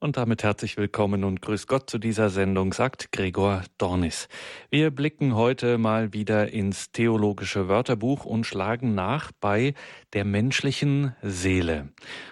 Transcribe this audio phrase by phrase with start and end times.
[0.00, 4.28] Und damit herzlich willkommen und grüß Gott zu dieser Sendung, sagt Gregor Dornis.
[4.70, 9.74] Wir blicken heute mal wieder ins theologische Wörterbuch und schlagen nach bei
[10.12, 11.88] der menschlichen Seele.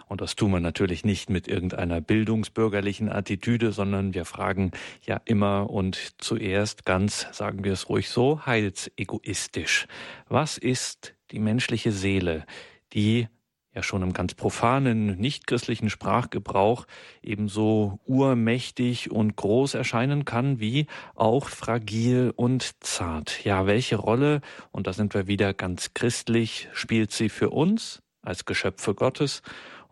[0.06, 4.70] Und das tun wir natürlich nicht mit irgendeiner bildungsbürgerlichen Attitüde, sondern wir fragen
[5.04, 9.88] ja immer und zuerst ganz, sagen wir es ruhig so, heilsegoistisch.
[10.28, 12.46] Was ist die menschliche Seele,
[12.92, 13.26] die
[13.76, 16.86] ja schon im ganz profanen, nichtchristlichen Sprachgebrauch
[17.22, 23.44] ebenso urmächtig und groß erscheinen kann, wie auch fragil und zart.
[23.44, 24.40] Ja, welche Rolle,
[24.72, 29.42] und da sind wir wieder ganz christlich, spielt sie für uns als Geschöpfe Gottes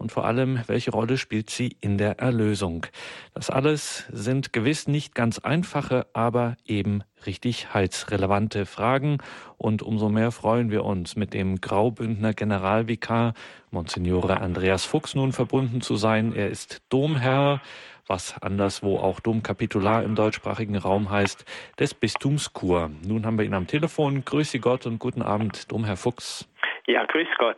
[0.04, 2.84] und vor allem, welche Rolle spielt sie in der Erlösung?
[3.32, 9.16] Das alles sind gewiss nicht ganz einfache, aber eben richtig heilsrelevante Fragen
[9.56, 13.32] und umso mehr freuen wir uns, mit dem Graubündner Generalvikar
[13.70, 16.34] Monsignore Andreas Fuchs nun verbunden zu sein.
[16.34, 17.62] Er ist Domherr
[18.06, 21.46] was anderswo auch Domkapitular im deutschsprachigen Raum heißt,
[21.78, 22.90] des Bistums Chur.
[23.02, 24.22] Nun haben wir ihn am Telefon.
[24.26, 26.46] Grüße Gott und guten Abend, Domherr Fuchs.
[26.86, 27.56] Ja, grüß Gott.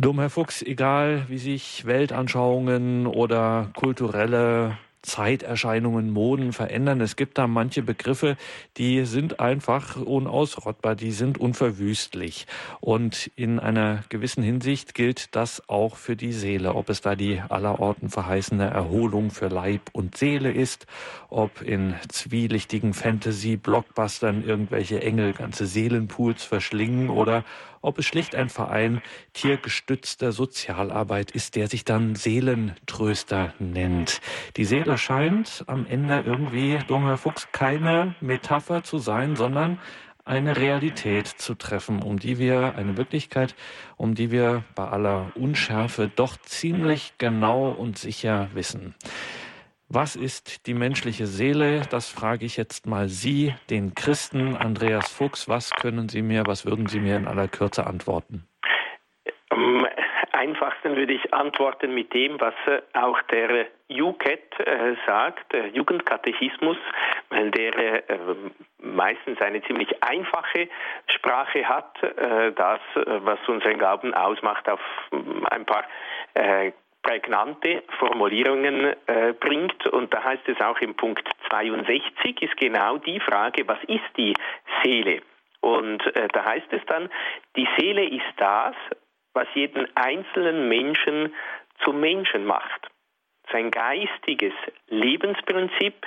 [0.00, 7.00] Dumm, Herr Fuchs, egal wie sich Weltanschauungen oder kulturelle Zeiterscheinungen, Moden verändern.
[7.00, 8.36] Es gibt da manche Begriffe,
[8.76, 12.46] die sind einfach unausrottbar, die sind unverwüstlich.
[12.80, 17.40] Und in einer gewissen Hinsicht gilt das auch für die Seele, ob es da die
[17.40, 20.86] allerorten verheißene Erholung für Leib und Seele ist,
[21.28, 27.44] ob in zwielichtigen Fantasy-Blockbustern irgendwelche Engel ganze Seelenpools verschlingen oder
[27.80, 34.20] ob es schlicht ein Verein tiergestützter Sozialarbeit ist, der sich dann Seelentröster nennt.
[34.56, 39.78] Die Seele scheint am Ende irgendwie, Dummer Fuchs, keine Metapher zu sein, sondern
[40.28, 43.54] eine Realität zu treffen, um die wir, eine Wirklichkeit,
[43.96, 48.94] um die wir bei aller Unschärfe doch ziemlich genau und sicher wissen.
[49.90, 51.80] Was ist die menschliche Seele?
[51.90, 55.48] Das frage ich jetzt mal Sie, den Christen Andreas Fuchs.
[55.48, 58.46] Was können Sie mir, was würden Sie mir in aller Kürze antworten?
[59.48, 59.86] Am
[60.32, 66.76] einfachsten würde ich antworten mit dem, was äh, auch der UCAT äh, sagt, der Jugendkatechismus,
[67.30, 68.36] der äh,
[68.82, 70.68] meistens eine ziemlich einfache
[71.06, 74.80] Sprache hat, das, was unseren Glauben ausmacht, auf
[75.50, 75.84] ein paar
[77.08, 79.86] prägnante Formulierungen äh, bringt.
[79.86, 84.34] Und da heißt es auch im Punkt 62 ist genau die Frage, was ist die
[84.82, 85.22] Seele?
[85.60, 87.08] Und äh, da heißt es dann,
[87.56, 88.74] die Seele ist das,
[89.32, 91.34] was jeden einzelnen Menschen
[91.82, 92.88] zum Menschen macht.
[93.50, 94.52] Sein geistiges
[94.88, 96.06] Lebensprinzip,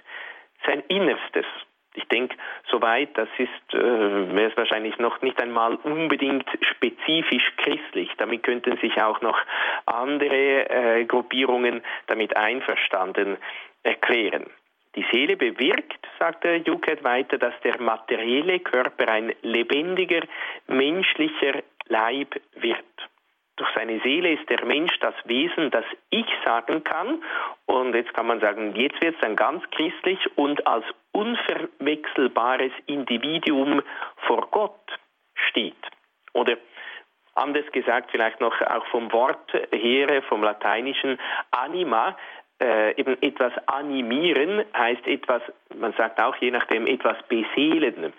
[0.68, 1.46] sein Innerstes.
[1.94, 2.38] Ich denke,
[2.70, 8.10] soweit, das ist, äh, wäre es wahrscheinlich noch nicht einmal unbedingt spezifisch christlich.
[8.18, 9.38] Damit könnten sich auch noch
[9.86, 13.38] andere äh, Gruppierungen damit einverstanden
[13.84, 14.46] erklären.
[14.96, 20.22] Die Seele bewirkt, sagt der Juket weiter, dass der materielle Körper ein lebendiger,
[20.68, 22.84] menschlicher Leib wird.
[23.56, 27.24] Durch seine Seele ist der Mensch das Wesen, das ich sagen kann.
[27.66, 33.82] Und jetzt kann man sagen, jetzt wird es dann ganz christlich und als unverwechselbares Individuum
[34.28, 35.00] vor Gott
[35.50, 35.76] steht.
[36.34, 36.58] Oder
[37.36, 41.20] anders gesagt, vielleicht noch auch vom Wort her, vom lateinischen
[41.52, 42.18] anima,
[42.62, 45.42] äh, eben etwas animieren heißt etwas,
[45.80, 48.14] man sagt auch je nachdem, etwas beseelen,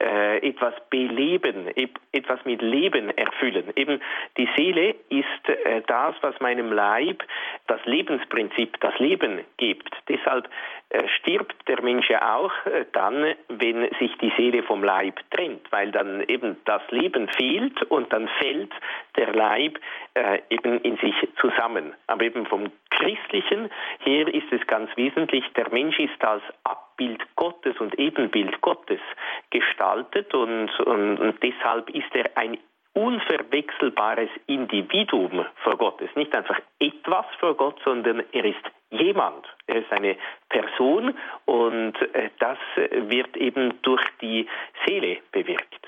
[0.00, 1.68] äh, etwas beleben,
[2.12, 3.64] etwas mit Leben erfüllen.
[3.76, 4.00] Eben
[4.36, 7.22] die Seele ist äh, das, was meinem Leib
[7.66, 9.90] das Lebensprinzip, das Leben gibt.
[10.08, 10.48] Deshalb
[10.90, 15.70] äh, stirbt der Mensch ja auch äh, dann, wenn sich die Seele vom Leib trennt,
[15.70, 18.72] weil dann eben das Leben fehlt und dann fällt
[19.16, 19.78] der Leib
[20.14, 21.94] äh, eben in sich zusammen.
[22.06, 23.70] Aber eben vom Christlichen
[24.00, 26.42] her ist es ganz wesentlich, der Mensch ist als
[26.98, 28.98] Abbild Gottes und Ebenbild Gottes
[29.50, 32.58] gestaltet und, und, und deshalb ist er ein
[32.94, 36.00] unverwechselbares Individuum vor Gott.
[36.00, 39.46] Es ist nicht einfach etwas vor Gott, sondern er ist jemand.
[39.68, 40.16] Er ist eine
[40.48, 41.14] Person
[41.44, 44.48] und äh, das wird eben durch die
[44.84, 45.87] Seele bewirkt.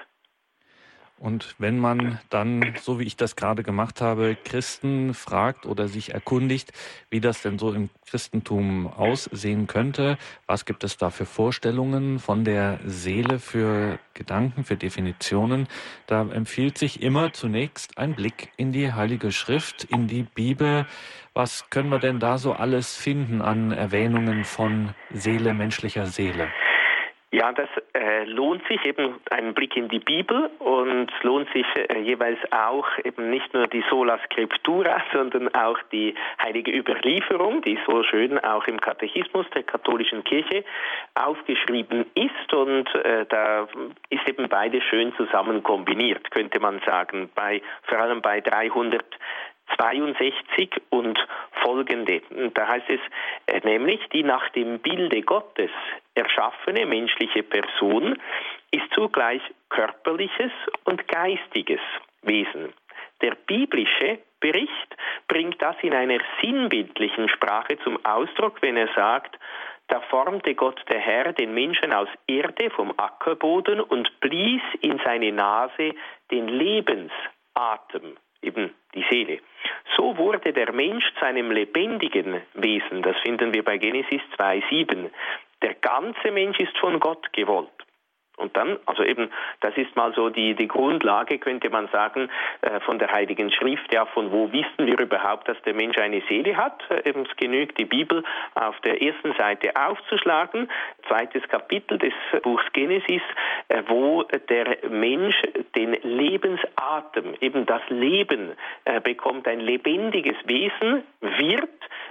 [1.20, 6.14] Und wenn man dann, so wie ich das gerade gemacht habe, Christen fragt oder sich
[6.14, 6.72] erkundigt,
[7.10, 12.44] wie das denn so im Christentum aussehen könnte, was gibt es da für Vorstellungen von
[12.44, 15.68] der Seele, für Gedanken, für Definitionen,
[16.06, 20.86] da empfiehlt sich immer zunächst ein Blick in die Heilige Schrift, in die Bibel.
[21.34, 26.48] Was können wir denn da so alles finden an Erwähnungen von Seele, menschlicher Seele?
[27.32, 32.00] Ja, das äh, lohnt sich eben ein Blick in die Bibel und lohnt sich äh,
[32.00, 38.02] jeweils auch eben nicht nur die Sola Scriptura, sondern auch die heilige Überlieferung, die so
[38.02, 40.64] schön auch im Katechismus der katholischen Kirche
[41.14, 43.68] aufgeschrieben ist und äh, da
[44.08, 49.04] ist eben beide schön zusammen kombiniert, könnte man sagen, bei vor allem bei 300
[49.76, 51.18] 62 und
[51.62, 52.22] folgende.
[52.54, 53.00] Da heißt es
[53.46, 55.70] äh, nämlich, die nach dem Bilde Gottes
[56.20, 58.18] erschaffene menschliche Person
[58.70, 60.52] ist zugleich körperliches
[60.84, 61.80] und geistiges
[62.22, 62.72] Wesen.
[63.22, 64.96] Der biblische Bericht
[65.28, 69.38] bringt das in einer sinnbildlichen Sprache zum Ausdruck, wenn er sagt,
[69.88, 75.32] da formte Gott der Herr den Menschen aus Erde vom Ackerboden und blies in seine
[75.32, 75.94] Nase
[76.30, 79.40] den Lebensatem, eben die Seele.
[79.96, 83.02] So wurde der Mensch zu einem lebendigen Wesen.
[83.02, 85.10] Das finden wir bei Genesis 2,7.
[85.62, 87.70] Der ganze Mensch ist von Gott gewollt.
[88.40, 89.30] Und dann, also eben,
[89.60, 92.30] das ist mal so die, die Grundlage, könnte man sagen,
[92.62, 96.22] äh, von der Heiligen Schrift, ja, von wo wissen wir überhaupt, dass der Mensch eine
[96.26, 96.82] Seele hat?
[96.88, 98.24] Äh, eben, es genügt, die Bibel
[98.54, 100.70] auf der ersten Seite aufzuschlagen,
[101.06, 103.22] zweites Kapitel des Buchs Genesis,
[103.68, 105.36] äh, wo der Mensch
[105.76, 108.52] den Lebensatem, eben das Leben
[109.04, 111.68] bekommt, ein lebendiges Wesen wird,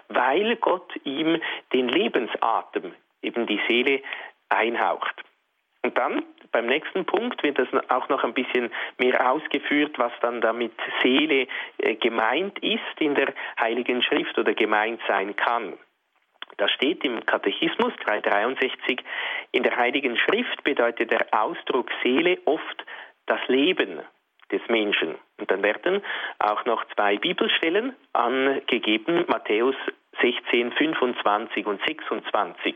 [0.10, 1.42] weil Gott ihm
[1.74, 4.02] den Lebensatem, eben die Seele,
[4.50, 5.24] einhaucht.
[5.84, 10.42] Und dann beim nächsten Punkt wird das auch noch ein bisschen mehr ausgeführt, was dann
[10.42, 15.78] damit Seele äh, gemeint ist in der Heiligen Schrift oder gemeint sein kann.
[16.58, 19.00] Da steht im Katechismus 363,
[19.52, 22.86] in der Heiligen Schrift bedeutet der Ausdruck Seele oft
[23.28, 24.02] das Leben
[24.52, 25.16] des Menschen.
[25.38, 26.02] Und dann werden
[26.40, 29.76] auch noch zwei Bibelstellen angegeben, Matthäus
[30.22, 32.76] 16, 25 und 26.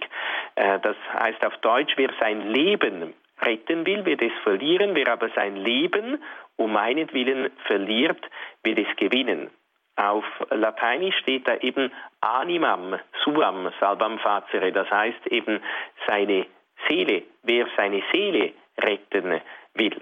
[0.55, 5.29] Äh, das heißt auf Deutsch, wer sein Leben retten will, wird es verlieren, wer aber
[5.35, 6.21] sein Leben
[6.55, 8.23] um meinetwillen verliert,
[8.63, 9.49] wird es gewinnen.
[9.95, 11.91] Auf Lateinisch steht da eben
[12.21, 15.59] animam, suam, salvam facere, das heißt eben
[16.07, 16.47] seine
[16.87, 19.39] Seele, wer seine Seele retten
[19.75, 19.99] will.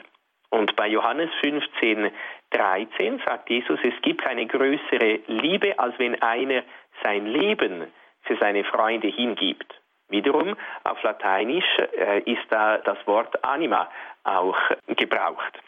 [0.49, 2.11] Und bei Johannes 15,
[2.51, 6.63] 13 sagt Jesus, es gibt keine größere Liebe, als wenn einer
[7.03, 7.91] sein Leben
[8.23, 9.73] für seine Freunde hingibt.
[10.09, 11.65] Wiederum auf Lateinisch
[11.97, 13.89] äh, ist da das Wort anima
[14.23, 14.57] auch
[14.87, 15.59] gebraucht.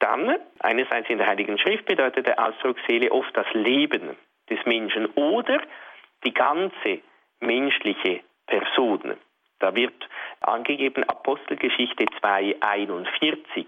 [0.00, 4.16] Dann, einerseits in der Heiligen Schrift bedeutet der Ausdruck Seele oft das Leben
[4.50, 5.60] des Menschen oder
[6.24, 7.00] die ganze
[7.40, 9.16] menschliche Person.
[9.60, 10.08] Da wird
[10.40, 13.66] angegeben Apostelgeschichte 2,41.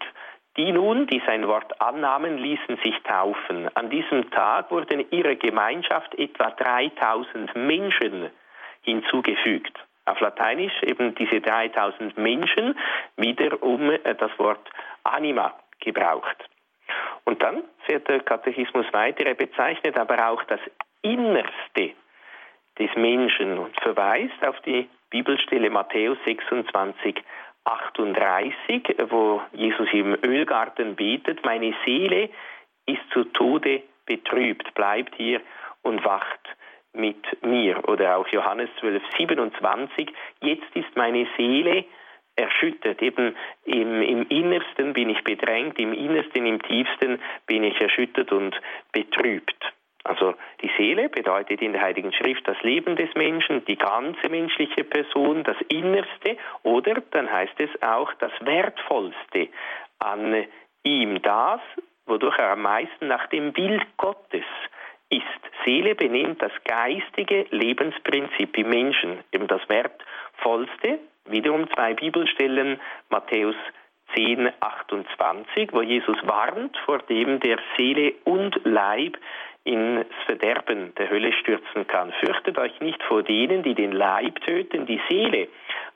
[0.61, 3.75] Die nun, die sein Wort annahmen, ließen sich taufen.
[3.77, 8.29] An diesem Tag wurden ihrer Gemeinschaft etwa 3000 Menschen
[8.83, 9.73] hinzugefügt.
[10.05, 12.79] Auf Lateinisch eben diese 3000 Menschen
[13.17, 14.69] wiederum äh, das Wort
[15.03, 16.37] Anima gebraucht.
[17.25, 20.61] Und dann fährt der Katechismus weiter, er bezeichnet aber auch das
[21.01, 21.95] Innerste
[22.79, 27.15] des Menschen und verweist auf die Bibelstelle Matthäus 26,
[27.71, 32.31] 38, wo Jesus im Ölgarten betet, meine Seele
[32.87, 35.41] ist zu Tode betrübt, bleibt hier
[35.83, 36.41] und wacht
[36.93, 37.89] mit mir.
[37.89, 40.13] Oder auch Johannes 12, 27,
[40.43, 41.85] jetzt ist meine Seele
[42.37, 43.01] erschüttert.
[43.03, 48.61] Eben im, im Innersten bin ich bedrängt, im Innersten, im Tiefsten bin ich erschüttert und
[48.93, 49.73] betrübt.
[50.05, 54.85] Also die Seele bedeutet in der Heiligen Schrift das Leben des Menschen, die ganze menschliche
[54.85, 59.49] Person, das Innerste oder dann heißt es auch das Wertvollste
[59.99, 60.47] an
[60.83, 61.61] ihm, das,
[62.07, 64.45] wodurch er am meisten nach dem Bild Gottes
[65.11, 65.25] ist.
[65.65, 72.81] Seele benennt das geistige Lebensprinzip im Menschen, eben das Wertvollste, wiederum zwei Bibelstellen,
[73.11, 73.57] Matthäus
[74.15, 79.17] 10, 28, wo Jesus warnt vor dem, der Seele und Leib
[79.71, 82.13] ins Verderben der Hölle stürzen kann.
[82.21, 85.49] Fürchtet euch nicht vor denen, die den Leib töten, die Seele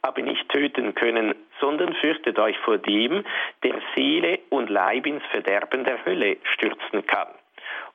[0.02, 3.24] aber nicht töten können, sondern fürchtet euch vor dem,
[3.62, 7.28] der Seele und Leib ins Verderben der Hölle stürzen kann.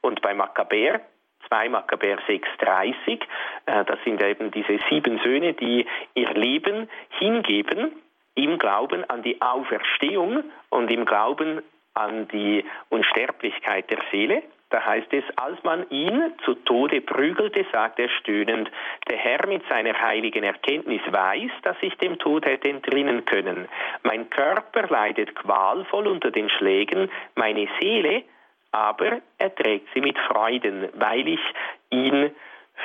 [0.02, 1.02] Und bei Makkabäer
[1.48, 3.22] 2 Makkabäer 6,30,
[3.66, 7.94] äh, das sind eben diese sieben Söhne, die ihr Leben hingeben
[8.36, 11.62] im Glauben an die Auferstehung und im Glauben
[11.94, 14.44] an die Unsterblichkeit der Seele.
[14.70, 18.70] Da heißt es, als man ihn zu Tode prügelte, sagt er stöhnend,
[19.10, 23.68] der Herr mit seiner heiligen Erkenntnis weiß, dass ich dem Tod hätte entrinnen können.
[24.04, 28.24] Mein Körper leidet qualvoll unter den Schlägen, meine Seele
[28.72, 31.42] aber erträgt sie mit Freuden, weil ich
[31.90, 32.32] ihn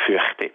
[0.07, 0.51] fürchte.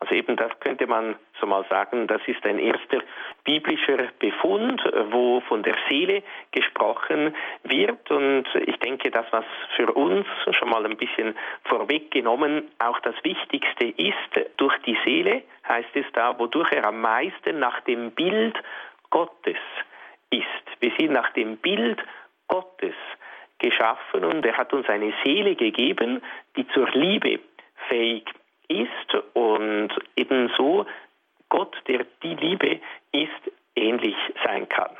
[0.00, 3.02] Also eben das könnte man so mal sagen, das ist ein erster
[3.44, 8.10] biblischer Befund, wo von der Seele gesprochen wird.
[8.10, 9.44] Und ich denke, das, was
[9.76, 15.94] für uns schon mal ein bisschen vorweggenommen auch das Wichtigste ist, durch die Seele heißt
[15.94, 18.58] es da, wodurch er am meisten nach dem Bild
[19.10, 19.58] Gottes
[20.30, 20.46] ist.
[20.80, 22.02] Wir sind nach dem Bild
[22.48, 22.94] Gottes
[23.58, 26.22] geschaffen und er hat uns eine Seele gegeben,
[26.56, 27.40] die zur Liebe
[27.88, 28.24] fähig
[28.70, 30.86] ist und ebenso
[31.48, 32.80] Gott, der die Liebe
[33.12, 34.90] ist, ähnlich sein kann.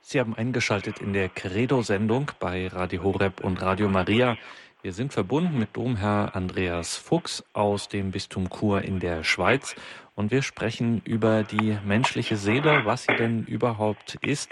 [0.00, 4.36] Sie haben eingeschaltet in der Credo-Sendung bei Radio Horeb und Radio Maria.
[4.82, 9.76] Wir sind verbunden mit Domherr Andreas Fuchs aus dem Bistum Chur in der Schweiz
[10.14, 14.50] und wir sprechen über die menschliche Seele, was sie denn überhaupt ist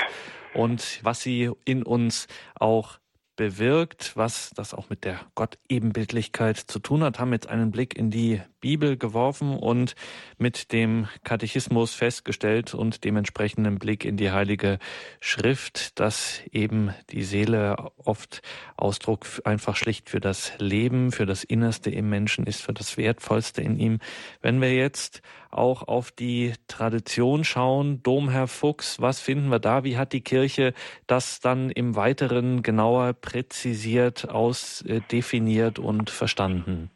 [0.54, 2.28] und was sie in uns
[2.59, 2.99] auch
[3.38, 8.11] bewirkt, was das auch mit der Gottebenbildlichkeit zu tun hat, haben jetzt einen Blick in
[8.11, 9.95] die Bibel geworfen und
[10.38, 14.80] mit dem Katechismus festgestellt und dementsprechenden Blick in die Heilige
[15.21, 18.42] Schrift, dass eben die Seele oft
[18.76, 23.62] Ausdruck einfach schlicht für das Leben, für das Innerste im Menschen ist, für das Wertvollste
[23.62, 24.00] in ihm.
[24.42, 29.85] Wenn wir jetzt auch auf die Tradition schauen, Domherr Fuchs, was finden wir da?
[29.85, 30.75] Wie hat die Kirche
[31.07, 36.90] das dann im Weiteren genauer präzisiert, ausdefiniert und verstanden?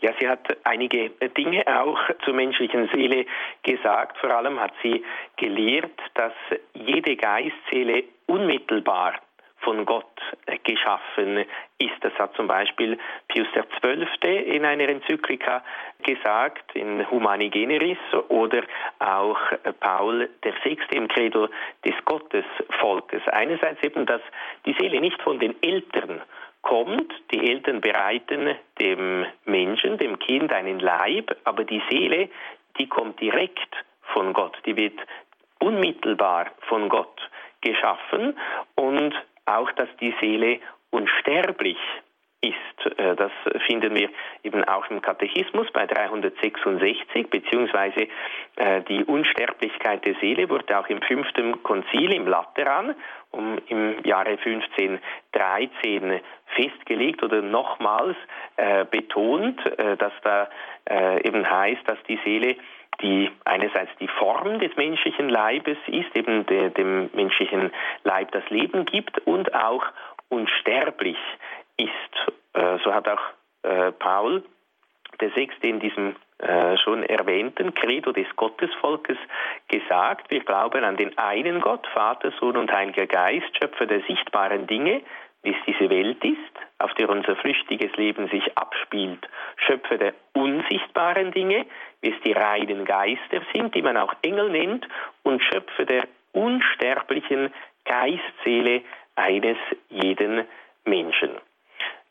[0.00, 3.26] Ja, sie hat einige Dinge auch zur menschlichen Seele
[3.64, 4.18] gesagt.
[4.18, 5.04] Vor allem hat sie
[5.36, 6.32] gelehrt, dass
[6.74, 9.14] jede Geistseele unmittelbar
[9.60, 10.06] von Gott
[10.64, 11.44] geschaffen
[11.78, 11.94] ist.
[12.00, 12.98] Das hat zum Beispiel
[13.28, 14.36] Pius XII.
[14.36, 15.62] in einer Enzyklika
[16.02, 17.98] gesagt, in Humani Generis,
[18.28, 18.62] oder
[18.98, 19.38] auch
[19.80, 20.78] Paul VI.
[20.92, 21.48] im Credo
[21.84, 23.22] des Gottesvolkes.
[23.28, 24.22] Einerseits eben, dass
[24.66, 26.22] die Seele nicht von den Eltern
[26.62, 32.28] kommt, die Eltern bereiten dem Menschen, dem Kind einen Leib, aber die Seele,
[32.78, 33.74] die kommt direkt
[34.12, 34.98] von Gott, die wird
[35.60, 37.20] unmittelbar von Gott
[37.60, 38.38] geschaffen
[38.76, 39.14] und
[39.48, 41.78] auch, dass die Seele unsterblich
[42.40, 42.98] ist.
[42.98, 43.32] Äh, das
[43.66, 44.10] finden wir
[44.42, 48.08] eben auch im Katechismus bei 366, beziehungsweise
[48.56, 52.94] äh, die Unsterblichkeit der Seele wurde auch im fünften Konzil im Lateran
[53.30, 56.20] um im Jahre 1513
[56.56, 58.16] festgelegt oder nochmals
[58.56, 59.60] äh, betont,
[59.98, 60.48] dass da
[61.22, 62.56] eben heißt, dass die Seele
[63.00, 67.70] die einerseits die Form des menschlichen Leibes ist, eben de, dem menschlichen
[68.04, 69.84] Leib das Leben gibt und auch
[70.28, 71.18] unsterblich
[71.76, 71.90] ist.
[72.54, 73.22] Äh, so hat auch
[73.62, 74.42] äh, Paul
[75.20, 79.18] der Sechste in diesem äh, schon erwähnten Credo des Gottesvolkes
[79.66, 84.66] gesagt, wir glauben an den einen Gott, Vater, Sohn und Heiliger Geist, Schöpfer der sichtbaren
[84.66, 85.02] Dinge,
[85.42, 86.38] wie es diese Welt ist,
[86.78, 91.66] auf der unser flüchtiges Leben sich abspielt, Schöpfer der unsichtbaren Dinge,
[92.00, 94.86] wie es die reinen Geister sind, die man auch Engel nennt,
[95.22, 97.52] und Schöpfer der unsterblichen
[97.84, 98.82] Geistseele
[99.16, 99.56] eines
[99.88, 100.44] jeden
[100.84, 101.30] Menschen.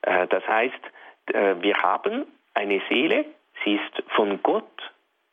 [0.02, 0.82] Äh, das heißt,
[1.34, 3.26] äh, wir haben eine Seele,
[3.64, 4.66] sie ist von Gott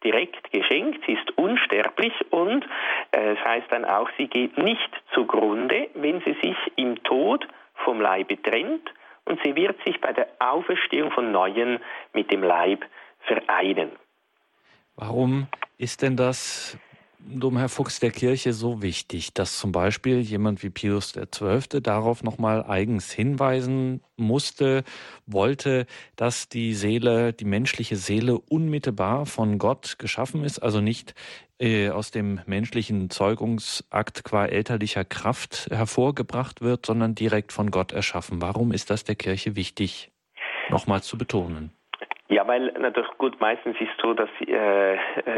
[0.04, 2.64] direkt geschenkt, sie ist unsterblich und
[3.12, 7.46] äh, es heißt dann auch, sie geht nicht zugrunde, wenn sie sich im Tod
[7.84, 8.92] vom Leibe trennt
[9.24, 11.80] und sie wird sich bei der Auferstehung von Neuen
[12.12, 12.84] mit dem Leib
[13.20, 13.92] vereinen.
[14.96, 15.48] Warum
[15.78, 16.78] ist denn das
[17.26, 21.80] Domherr Fuchs der Kirche so wichtig, dass zum Beispiel jemand wie Pius XII.
[21.80, 24.84] darauf nochmal eigens hinweisen musste,
[25.26, 31.14] wollte, dass die Seele, die menschliche Seele unmittelbar von Gott geschaffen ist, also nicht
[31.58, 38.42] äh, aus dem menschlichen Zeugungsakt qua elterlicher Kraft hervorgebracht wird, sondern direkt von Gott erschaffen.
[38.42, 40.10] Warum ist das der Kirche wichtig,
[40.68, 41.72] nochmal zu betonen?
[42.28, 44.94] Ja, weil natürlich gut, meistens ist es so, dass äh,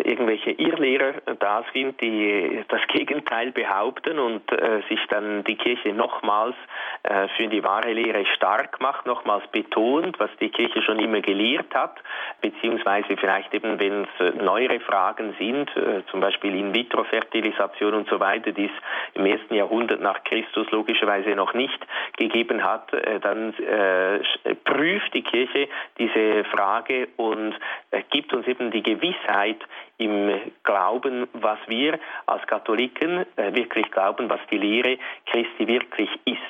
[0.09, 6.55] irgendwelche Irrlehrer da sind, die das Gegenteil behaupten und äh, sich dann die Kirche nochmals
[7.03, 11.75] äh, für die wahre Lehre stark macht, nochmals betont, was die Kirche schon immer gelehrt
[11.75, 11.97] hat,
[12.41, 18.53] beziehungsweise vielleicht eben, wenn es neuere Fragen sind, äh, zum Beispiel In-vitro-Fertilisation und so weiter,
[18.53, 21.85] die es im ersten Jahrhundert nach Christus logischerweise noch nicht
[22.17, 24.21] gegeben hat, äh, dann äh,
[24.63, 27.55] prüft die Kirche diese Fragen Frage und
[27.91, 29.59] äh, gibt uns eben die Gewissheit
[29.99, 36.41] im Glauben, was wir als Katholiken äh, wirklich glauben, was die Lehre Christi wirklich ist.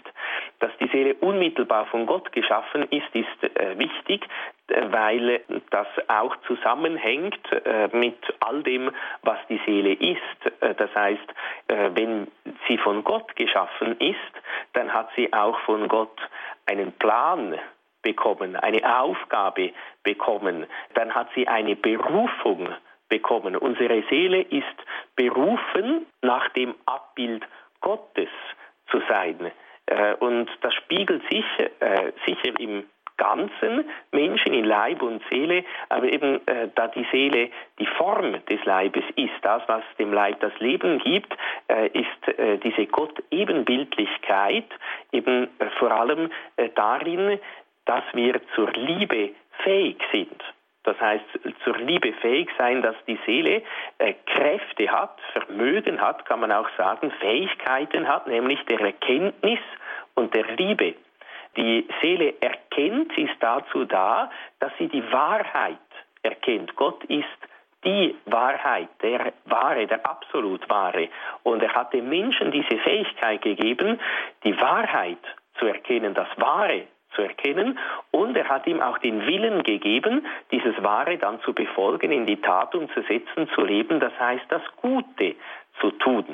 [0.58, 4.26] Dass die Seele unmittelbar von Gott geschaffen ist, ist äh, wichtig,
[4.68, 7.38] weil das auch zusammenhängt
[7.92, 8.90] mit all dem,
[9.22, 10.76] was die Seele ist.
[10.76, 11.22] Das heißt,
[11.68, 12.26] wenn
[12.66, 14.18] sie von Gott geschaffen ist,
[14.72, 16.18] dann hat sie auch von Gott
[16.66, 17.56] einen Plan
[18.06, 19.72] bekommen, eine Aufgabe
[20.04, 22.68] bekommen, dann hat sie eine Berufung
[23.08, 23.56] bekommen.
[23.56, 24.78] Unsere Seele ist
[25.16, 27.44] berufen, nach dem Abbild
[27.80, 28.28] Gottes
[28.92, 29.50] zu sein.
[29.86, 31.44] Äh, und das spiegelt sich
[31.80, 32.84] äh, sicher im
[33.16, 38.64] ganzen Menschen in Leib und Seele, aber eben äh, da die Seele die Form des
[38.64, 41.34] Leibes ist, das, was dem Leib das Leben gibt,
[41.68, 44.66] äh, ist äh, diese Gott-Ebenbildlichkeit
[45.12, 46.30] eben äh, vor allem
[46.74, 47.38] darin,
[47.86, 49.30] dass wir zur Liebe
[49.64, 50.42] fähig sind.
[50.86, 51.24] Das heißt,
[51.64, 53.62] zur Liebe fähig sein, dass die Seele
[53.98, 59.58] äh, Kräfte hat, Vermögen hat, kann man auch sagen, Fähigkeiten hat, nämlich der Erkenntnis
[60.14, 60.94] und der Liebe.
[61.56, 65.78] Die Seele erkennt, ist dazu da, dass sie die Wahrheit
[66.22, 66.76] erkennt.
[66.76, 67.24] Gott ist
[67.84, 71.08] die Wahrheit, der Wahre, der absolut Wahre.
[71.42, 73.98] Und er hat dem Menschen diese Fähigkeit gegeben,
[74.44, 75.18] die Wahrheit
[75.58, 77.78] zu erkennen, das Wahre zu erkennen
[78.12, 82.40] und er hat ihm auch den Willen gegeben, dieses Wahre dann zu befolgen, in die
[82.40, 85.34] Tat umzusetzen, zu leben, das heißt das Gute
[85.80, 86.24] zu tun.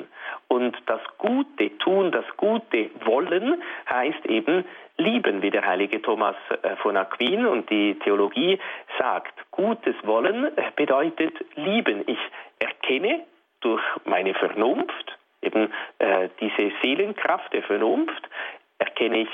[0.47, 4.65] Und das Gute tun, das Gute wollen, heißt eben
[4.97, 8.59] lieben, wie der heilige Thomas äh, von Aquin und die Theologie
[8.99, 9.33] sagt.
[9.51, 12.03] Gutes wollen bedeutet lieben.
[12.07, 12.19] Ich
[12.59, 13.25] erkenne
[13.61, 18.29] durch meine Vernunft, eben äh, diese Seelenkraft der Vernunft,
[18.77, 19.29] erkenne ich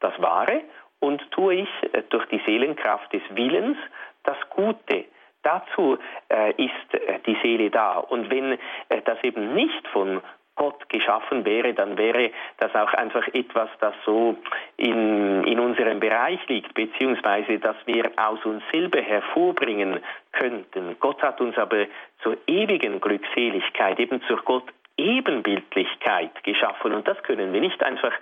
[0.00, 0.62] das Wahre
[1.00, 3.78] und tue ich äh, durch die Seelenkraft des Willens
[4.24, 5.04] das Gute.
[5.42, 5.98] Dazu
[6.28, 7.98] äh, ist äh, die Seele da.
[7.98, 8.52] Und wenn
[8.88, 10.20] äh, das eben nicht von
[10.56, 14.36] Gott geschaffen wäre, dann wäre das auch einfach etwas, das so
[14.78, 20.00] in, in unserem Bereich liegt, beziehungsweise das wir aus uns selber hervorbringen
[20.32, 20.96] könnten.
[20.98, 21.86] Gott hat uns aber
[22.22, 24.64] zur ewigen Glückseligkeit, eben zur Gott
[24.96, 26.92] Ebenbildlichkeit geschaffen.
[26.92, 28.12] Und das können wir nicht einfach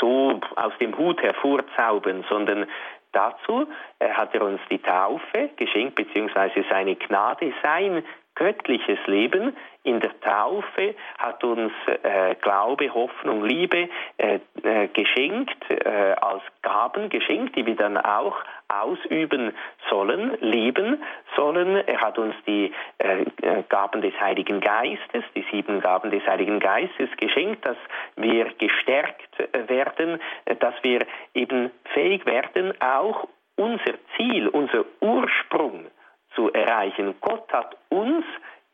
[0.00, 2.66] so aus dem Hut hervorzaubern, sondern
[3.12, 3.66] dazu
[4.00, 10.94] hat er uns die Taufe geschenkt, beziehungsweise seine Gnade, sein göttliches Leben in der Taufe
[11.18, 11.72] hat uns
[12.02, 18.36] äh, Glaube, Hoffnung, Liebe äh, äh, geschenkt, äh, als Gaben geschenkt, die wir dann auch
[18.68, 19.52] ausüben
[19.90, 21.02] sollen, leben
[21.36, 21.76] sollen.
[21.86, 23.26] Er hat uns die äh,
[23.68, 27.76] Gaben des Heiligen Geistes, die sieben Gaben des Heiligen Geistes geschenkt, dass
[28.16, 29.20] wir gestärkt
[29.68, 30.18] werden,
[30.60, 35.86] dass wir eben fähig werden, auch unser Ziel, unser Ursprung
[36.34, 37.14] zu erreichen.
[37.20, 38.24] Gott hat uns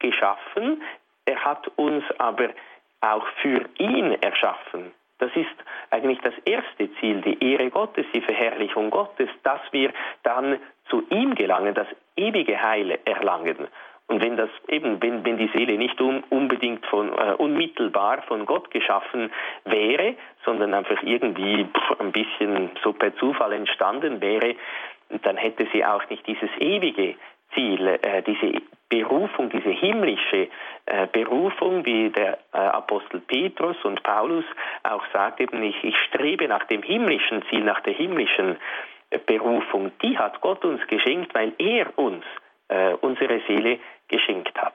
[0.01, 0.83] geschaffen,
[1.25, 2.49] er hat uns aber
[3.01, 4.93] auch für ihn erschaffen.
[5.19, 5.49] Das ist
[5.91, 10.59] eigentlich das erste Ziel, die Ehre Gottes, die Verherrlichung Gottes, dass wir dann
[10.89, 11.87] zu ihm gelangen, das
[12.17, 13.69] ewige Heil erlangen.
[14.11, 18.45] Und wenn das eben, wenn, wenn die Seele nicht un, unbedingt von, äh, unmittelbar von
[18.45, 19.31] Gott geschaffen
[19.65, 21.65] wäre, sondern einfach irgendwie
[22.01, 24.57] ein bisschen so per Zufall entstanden wäre,
[25.23, 27.15] dann hätte sie auch nicht dieses ewige
[27.55, 30.49] Ziel, äh, diese Berufung, diese himmlische
[30.87, 34.45] äh, Berufung, wie der äh, Apostel Petrus und Paulus
[34.83, 38.57] auch sagt, eben ich, ich strebe nach dem himmlischen Ziel, nach der himmlischen
[39.11, 39.93] äh, Berufung.
[40.03, 42.25] Die hat Gott uns geschenkt, weil er uns
[42.69, 44.75] äh, unsere Seele geschenkt hat.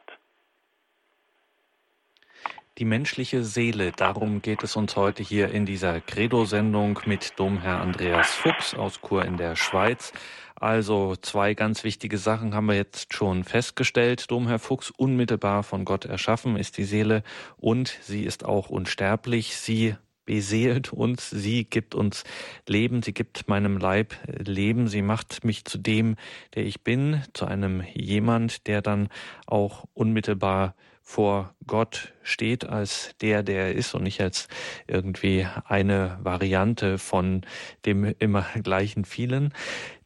[2.77, 8.33] Die menschliche Seele, darum geht es uns heute hier in dieser Credo-Sendung mit Domherr Andreas
[8.33, 10.11] Fuchs aus Chur in der Schweiz.
[10.55, 14.29] Also zwei ganz wichtige Sachen haben wir jetzt schon festgestellt.
[14.29, 17.23] Domherr Fuchs, unmittelbar von Gott erschaffen ist die Seele
[17.55, 19.55] und sie ist auch unsterblich.
[19.55, 22.25] Sie beseelt uns, sie gibt uns
[22.67, 26.17] Leben, sie gibt meinem Leib Leben, sie macht mich zu dem,
[26.55, 29.07] der ich bin, zu einem jemand, der dann
[29.45, 30.75] auch unmittelbar
[31.07, 34.47] vor Gott steht als der, der er ist und nicht als
[34.87, 37.45] irgendwie eine Variante von
[37.85, 39.53] dem immer gleichen vielen.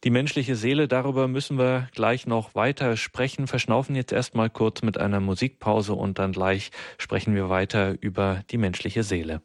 [0.04, 4.98] Die menschliche Seele, darüber müssen wir gleich noch weiter sprechen, verschnaufen jetzt erstmal kurz mit
[4.98, 9.42] einer Musikpause und dann gleich sprechen wir weiter über die menschliche Seele.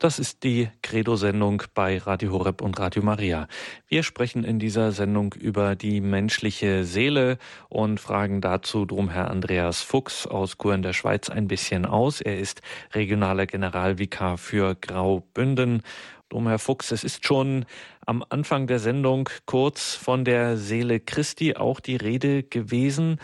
[0.00, 3.48] Das ist die Credo-Sendung bei Radio Horeb und Radio Maria.
[3.86, 7.36] Wir sprechen in dieser Sendung über die menschliche Seele
[7.68, 12.22] und fragen dazu drum Herr Andreas Fuchs aus Kur in der Schweiz ein bisschen aus.
[12.22, 12.62] Er ist
[12.94, 15.82] regionaler Generalvikar für Graubünden.
[16.30, 17.66] Drum Herr Fuchs, es ist schon
[18.06, 23.18] am Anfang der Sendung kurz von der Seele Christi auch die Rede gewesen.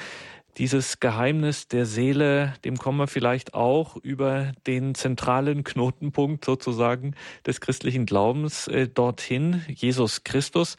[0.59, 7.15] Dieses Geheimnis der Seele, dem kommen wir vielleicht auch über den zentralen Knotenpunkt sozusagen
[7.47, 10.79] des christlichen Glaubens äh, dorthin, Jesus Christus.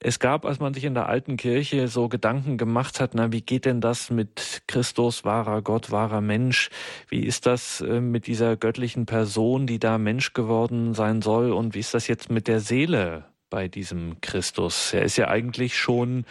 [0.00, 3.40] Es gab, als man sich in der alten Kirche so Gedanken gemacht hat, na, wie
[3.40, 6.68] geht denn das mit Christus, wahrer Gott, wahrer Mensch?
[7.08, 11.52] Wie ist das äh, mit dieser göttlichen Person, die da Mensch geworden sein soll?
[11.52, 14.92] Und wie ist das jetzt mit der Seele bei diesem Christus?
[14.92, 16.26] Er ist ja eigentlich schon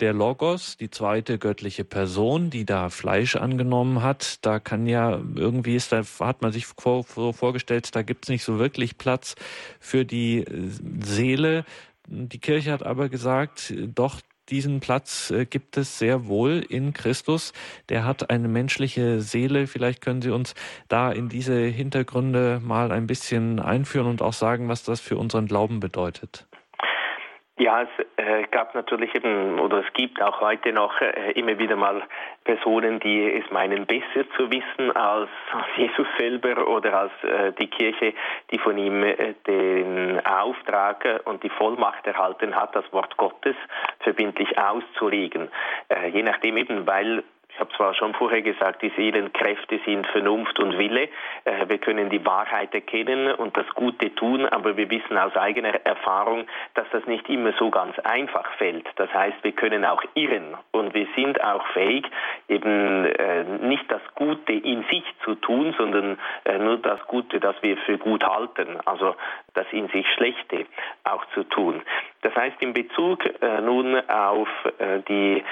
[0.00, 5.76] der Logos, die zweite göttliche Person, die da Fleisch angenommen hat, da kann ja irgendwie
[5.76, 9.34] ist, da hat man sich so vorgestellt, da gibt es nicht so wirklich Platz
[9.78, 11.64] für die äh, Seele.
[12.06, 17.52] Die Kirche hat aber gesagt, doch, diesen Platz äh, gibt es sehr wohl in Christus.
[17.88, 19.66] Der hat eine menschliche Seele.
[19.66, 20.54] Vielleicht können Sie uns
[20.88, 25.46] da in diese Hintergründe mal ein bisschen einführen und auch sagen, was das für unseren
[25.46, 26.46] Glauben bedeutet.
[27.56, 31.76] Ja, es äh, gab natürlich eben, oder es gibt auch heute noch äh, immer wieder
[31.76, 32.02] mal
[32.42, 35.30] Personen, die es meinen, besser zu wissen als
[35.76, 38.12] Jesus selber oder als äh, die Kirche,
[38.50, 43.54] die von ihm äh, den Auftrag und die Vollmacht erhalten hat, das Wort Gottes
[44.00, 45.48] verbindlich auszulegen.
[45.90, 47.22] Äh, je nachdem eben, weil
[47.54, 51.08] ich habe zwar schon vorher gesagt, die Seelenkräfte sind Vernunft und Wille.
[51.44, 55.72] Äh, wir können die Wahrheit erkennen und das Gute tun, aber wir wissen aus eigener
[55.86, 58.86] Erfahrung, dass das nicht immer so ganz einfach fällt.
[58.96, 62.10] Das heißt, wir können auch irren und wir sind auch fähig,
[62.48, 67.54] eben äh, nicht das Gute in sich zu tun, sondern äh, nur das Gute, das
[67.62, 69.14] wir für gut halten, also
[69.54, 70.66] das in sich Schlechte
[71.04, 71.82] auch zu tun.
[72.24, 73.22] Das heißt, in Bezug
[73.62, 74.48] nun auf
[75.08, 75.44] die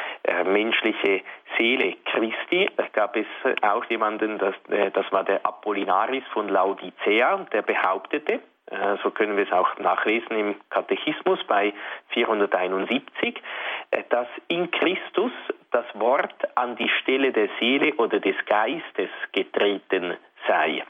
[0.46, 1.22] menschliche
[1.56, 3.26] Seele Christi gab es
[3.62, 9.36] auch jemanden, das, äh, das war der Apollinaris von Laodicea, der behauptete, äh, so können
[9.36, 11.72] wir es auch nachlesen im Katechismus bei
[12.08, 13.42] 471,
[13.90, 15.32] äh, dass in Christus
[15.70, 20.84] das Wort an die Stelle der Seele oder des Geistes getreten sei.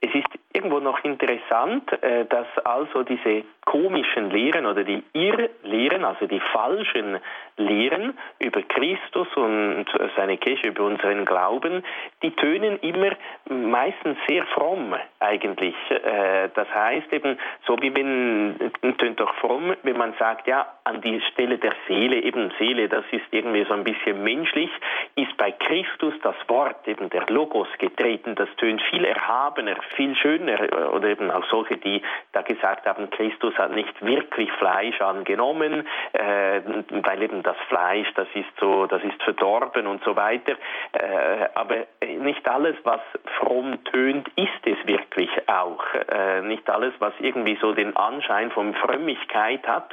[0.00, 1.90] Es ist irgendwo noch interessant,
[2.28, 7.18] dass also diese komischen Lehren oder die Irrlehren, also die falschen
[7.56, 9.86] Lehren über Christus und
[10.16, 11.82] seine Kirche, über unseren Glauben,
[12.22, 13.12] die tönen immer
[13.48, 15.74] meistens sehr fromm eigentlich.
[15.90, 21.00] Äh, das heißt eben, so wie wenn, tönt doch fromm, wenn man sagt, ja, an
[21.00, 24.70] die Stelle der Seele, eben Seele, das ist irgendwie so ein bisschen menschlich,
[25.16, 30.43] ist bei Christus das Wort, eben der Logos getreten, das tönt viel erhabener, viel schöner,
[30.48, 32.02] oder eben auch solche, die
[32.32, 38.28] da gesagt haben, Christus hat nicht wirklich Fleisch angenommen, äh, weil eben das Fleisch, das
[38.34, 40.52] ist so, das ist verdorben und so weiter.
[40.92, 41.86] Äh, aber
[42.18, 43.00] nicht alles, was
[43.38, 45.84] fromm tönt, ist es wirklich auch.
[46.08, 49.90] Äh, nicht alles, was irgendwie so den Anschein von Frömmigkeit hat,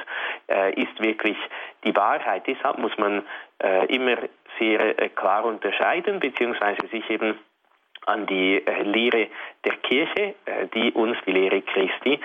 [0.48, 1.36] äh, ist wirklich
[1.84, 2.46] die Wahrheit.
[2.46, 3.22] Deshalb muss man
[3.62, 4.16] äh, immer
[4.58, 7.38] sehr äh, klar unterscheiden, beziehungsweise sich eben
[8.06, 9.28] an die äh, Lehre
[9.64, 12.20] der Kirche, äh, die uns die Lehre Christi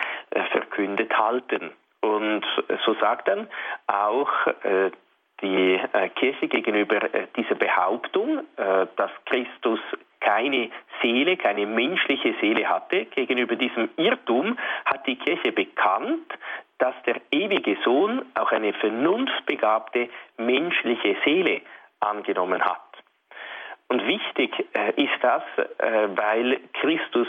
[0.51, 1.71] verkündet halten.
[2.01, 2.45] Und
[2.85, 3.47] so sagt dann
[3.87, 4.29] auch
[5.41, 9.79] die äh, Kirche gegenüber äh, dieser Behauptung, äh, dass Christus
[10.19, 10.69] keine
[11.01, 16.33] Seele, keine menschliche Seele hatte, gegenüber diesem Irrtum hat die Kirche bekannt,
[16.79, 21.61] dass der ewige Sohn auch eine vernunftbegabte menschliche Seele
[21.99, 22.86] angenommen hat.
[23.89, 25.43] Und wichtig äh, ist das,
[25.77, 27.27] äh, weil Christus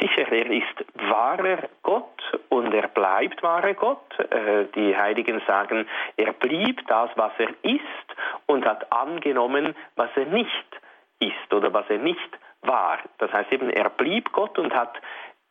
[0.00, 4.18] sicher, er ist wahrer Gott und er bleibt wahrer Gott.
[4.30, 7.82] Äh, die Heiligen sagen, er blieb das, was er ist
[8.46, 10.80] und hat angenommen, was er nicht
[11.18, 12.98] ist oder was er nicht war.
[13.18, 15.00] Das heißt eben, er blieb Gott und hat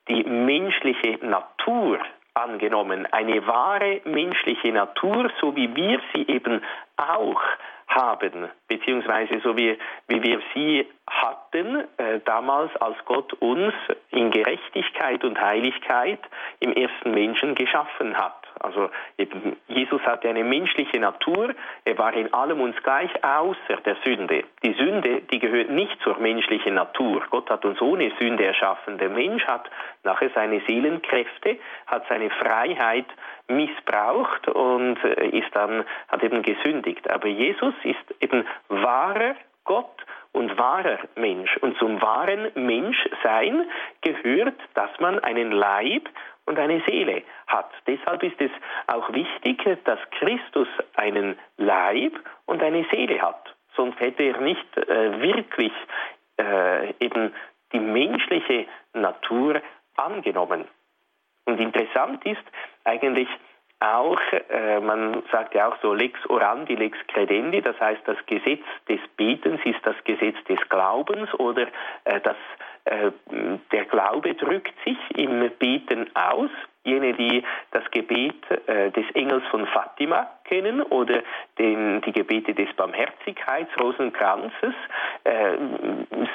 [0.08, 2.00] die menschliche Natur
[2.36, 6.62] angenommen, eine wahre menschliche Natur, so wie wir sie eben
[6.98, 7.42] auch
[7.88, 13.74] haben, beziehungsweise so wie, wie wir sie hatten äh, damals, als Gott uns
[14.12, 16.20] in Gerechtigkeit und Heiligkeit
[16.60, 18.45] im ersten Menschen geschaffen hat.
[18.60, 23.98] Also eben, Jesus hatte eine menschliche Natur, er war in allem uns gleich, außer der
[24.04, 24.44] Sünde.
[24.64, 27.24] Die Sünde, die gehört nicht zur menschlichen Natur.
[27.30, 28.98] Gott hat uns ohne Sünde erschaffen.
[28.98, 29.70] Der Mensch hat
[30.04, 33.08] nachher seine Seelenkräfte, hat seine Freiheit
[33.48, 37.10] missbraucht und äh, ist dann, hat eben gesündigt.
[37.10, 41.56] Aber Jesus ist eben wahrer Gott und wahrer Mensch.
[41.58, 43.68] Und zum wahren Menschsein
[44.02, 46.10] gehört, dass man einen Leib
[46.46, 47.72] und eine Seele hat.
[47.88, 48.52] Deshalb ist es
[48.88, 52.14] auch wichtig, dass Christus einen Leib
[52.46, 53.56] und eine Seele hat.
[53.76, 55.72] Sonst hätte er nicht äh, wirklich
[56.38, 57.34] äh, eben
[57.72, 59.62] die menschliche Natur
[59.96, 60.66] angenommen.
[61.46, 62.44] Und interessant ist
[62.84, 63.30] eigentlich
[63.94, 64.20] auch,
[64.50, 69.00] äh, man sagt ja auch so lex orandi, lex credendi, das heißt das Gesetz des
[69.18, 71.68] Betens ist das Gesetz des Glaubens oder
[72.06, 72.38] äh, das,
[72.86, 76.52] der Glaube drückt sich im Beten aus
[76.86, 78.36] jene, die das Gebet
[78.68, 81.24] äh, des Engels von Fatima kennen oder
[81.58, 84.74] den, die Gebete des Barmherzigkeitsrosenkranzes,
[85.24, 85.58] äh,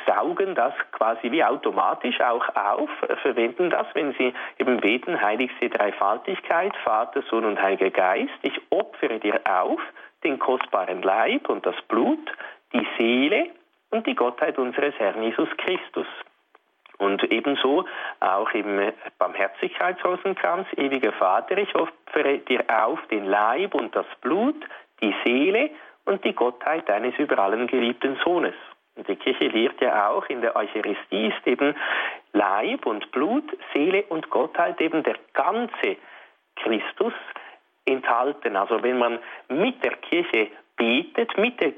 [0.06, 5.70] saugen das quasi wie automatisch auch auf, äh, verwenden das, wenn sie eben beten, heiligste
[5.70, 9.80] Dreifaltigkeit, Vater, Sohn und Heiliger Geist, ich opfere dir auf
[10.24, 12.32] den kostbaren Leib und das Blut,
[12.72, 13.50] die Seele
[13.90, 16.06] und die Gottheit unseres Herrn Jesus Christus.
[17.00, 17.86] Und ebenso
[18.20, 24.56] auch im Barmherzigkeitsrosenkranz, ewiger Vater, ich opfere dir auf den Leib und das Blut,
[25.00, 25.70] die Seele
[26.04, 28.54] und die Gottheit deines über allen geliebten Sohnes.
[28.96, 31.74] Und die Kirche lehrt ja auch, in der Eucharistie ist eben
[32.34, 35.96] Leib und Blut, Seele und Gottheit eben der ganze
[36.56, 37.14] Christus
[37.86, 38.56] enthalten.
[38.56, 40.48] Also wenn man mit der Kirche
[40.80, 41.72] betet, mit der,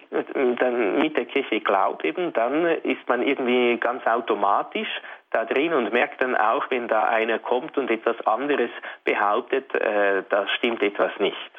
[0.56, 4.88] dann mit der Kirche glaubt eben, dann ist man irgendwie ganz automatisch
[5.30, 8.70] da drin und merkt dann auch, wenn da einer kommt und etwas anderes
[9.04, 11.50] behauptet, äh, da stimmt etwas nicht.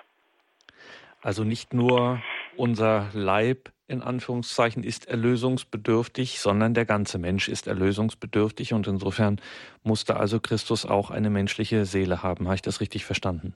[1.22, 2.22] Also nicht nur
[2.56, 9.42] unser Leib in Anführungszeichen ist erlösungsbedürftig, sondern der ganze Mensch ist erlösungsbedürftig und insofern
[9.84, 12.46] musste also Christus auch eine menschliche Seele haben.
[12.46, 13.54] Habe ich das richtig verstanden?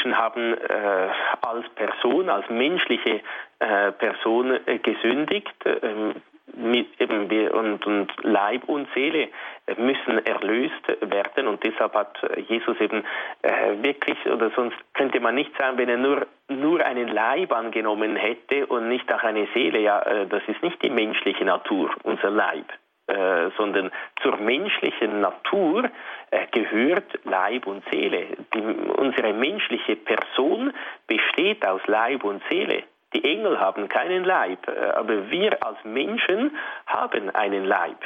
[0.00, 1.08] Menschen haben äh,
[1.42, 3.20] als Person, als menschliche
[3.58, 5.54] äh, Person äh, gesündigt.
[5.82, 6.14] Ähm,
[6.52, 9.28] mit, eben wir und, und Leib und Seele
[9.76, 13.04] müssen erlöst werden und deshalb hat Jesus eben
[13.42, 18.16] äh, wirklich oder sonst könnte man nicht sagen, wenn er nur nur einen Leib angenommen
[18.16, 22.30] hätte und nicht auch eine Seele, ja, äh, das ist nicht die menschliche Natur, unser
[22.30, 22.66] Leib.
[23.10, 23.90] Äh, sondern
[24.22, 25.84] zur menschlichen Natur
[26.30, 28.26] äh, gehört Leib und Seele.
[28.54, 30.72] Die, unsere menschliche Person
[31.08, 32.84] besteht aus Leib und Seele.
[33.12, 37.98] Die Engel haben keinen Leib, äh, aber wir als Menschen haben einen Leib.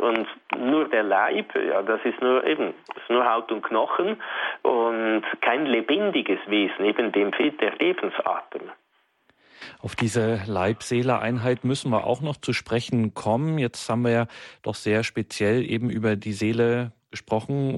[0.00, 0.26] Und
[0.58, 4.20] nur der Leib, ja, das ist nur eben, ist nur Haut und Knochen
[4.62, 8.72] und kein lebendiges Wesen, eben dem fehlt der Lebensatem.
[9.80, 13.58] Auf diese Leib-Seele-Einheit müssen wir auch noch zu sprechen kommen.
[13.58, 14.26] Jetzt haben wir ja
[14.62, 17.74] doch sehr speziell eben über die Seele gesprochen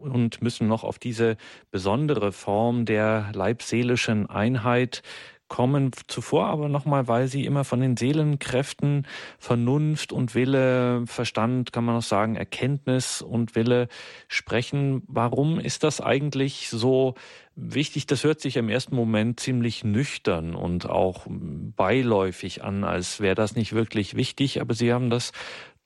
[0.00, 1.36] und müssen noch auf diese
[1.70, 5.02] besondere Form der leibseelischen Einheit
[5.48, 5.90] kommen.
[6.06, 9.06] Zuvor aber nochmal, weil Sie immer von den Seelenkräften,
[9.38, 13.88] Vernunft und Wille, Verstand, kann man auch sagen, Erkenntnis und Wille
[14.28, 15.02] sprechen.
[15.08, 17.14] Warum ist das eigentlich so
[17.54, 18.06] wichtig?
[18.06, 23.56] Das hört sich im ersten Moment ziemlich nüchtern und auch beiläufig an, als wäre das
[23.56, 25.32] nicht wirklich wichtig, aber Sie haben das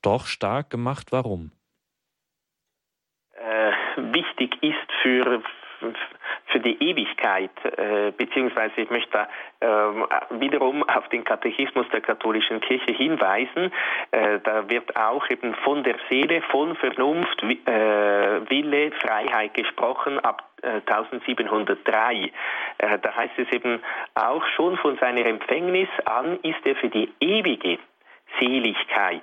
[0.01, 1.11] doch stark gemacht.
[1.11, 1.51] Warum?
[3.35, 3.71] Äh,
[4.13, 5.41] wichtig ist für
[6.53, 9.27] für die Ewigkeit, äh, beziehungsweise ich möchte
[9.59, 9.67] äh,
[10.39, 13.71] wiederum auf den Katechismus der katholischen Kirche hinweisen.
[14.11, 20.43] Äh, da wird auch eben von der Seele, von Vernunft, äh, Wille, Freiheit gesprochen ab
[20.63, 22.13] 1703.
[22.13, 22.31] Äh,
[22.77, 23.81] äh, da heißt es eben
[24.13, 27.79] auch schon von seiner Empfängnis an ist er für die ewige
[28.39, 29.21] Seligkeit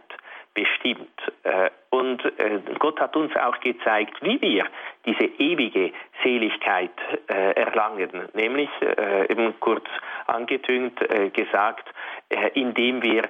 [0.54, 1.18] bestimmt.
[1.42, 4.64] Äh, und äh, Gott hat uns auch gezeigt, wie wir
[5.04, 6.90] diese ewige Seligkeit
[7.28, 8.68] äh, erlangen, nämlich
[9.28, 9.86] eben kurz
[10.26, 10.98] angetönt
[11.32, 11.88] gesagt,
[12.54, 13.22] indem wir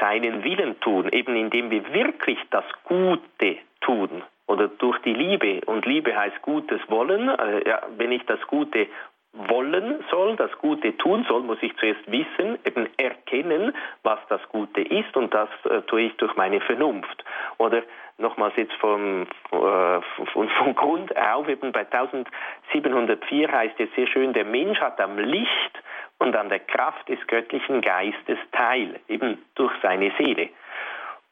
[0.00, 5.60] seinen Willen tun, eben indem wir wirklich das Gute tun oder durch die Liebe.
[5.66, 7.26] Und Liebe heißt Gutes wollen.
[7.66, 8.86] Ja, wenn ich das Gute
[9.34, 14.80] wollen soll, das Gute tun soll, muss ich zuerst wissen, eben erkennen, was das Gute
[14.80, 17.24] ist und das äh, tue ich durch meine Vernunft.
[17.58, 17.82] Oder
[18.18, 20.00] nochmals jetzt vom, äh,
[20.32, 25.18] von, von Grund auf, eben bei 1704 heißt es sehr schön, der Mensch hat am
[25.18, 25.82] Licht
[26.18, 30.50] und an der Kraft des göttlichen Geistes teil, eben durch seine Seele.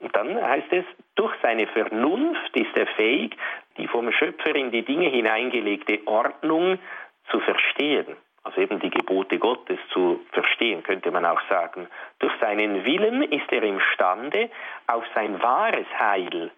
[0.01, 0.85] Und dann heißt es,
[1.15, 3.37] durch seine Vernunft ist er fähig,
[3.77, 6.79] die vom Schöpfer in die Dinge hineingelegte Ordnung
[7.31, 11.87] zu verstehen, also eben die Gebote Gottes zu verstehen, könnte man auch sagen.
[12.19, 14.51] Durch seinen Willen ist er imstande,
[14.87, 16.51] auf sein wahres Heil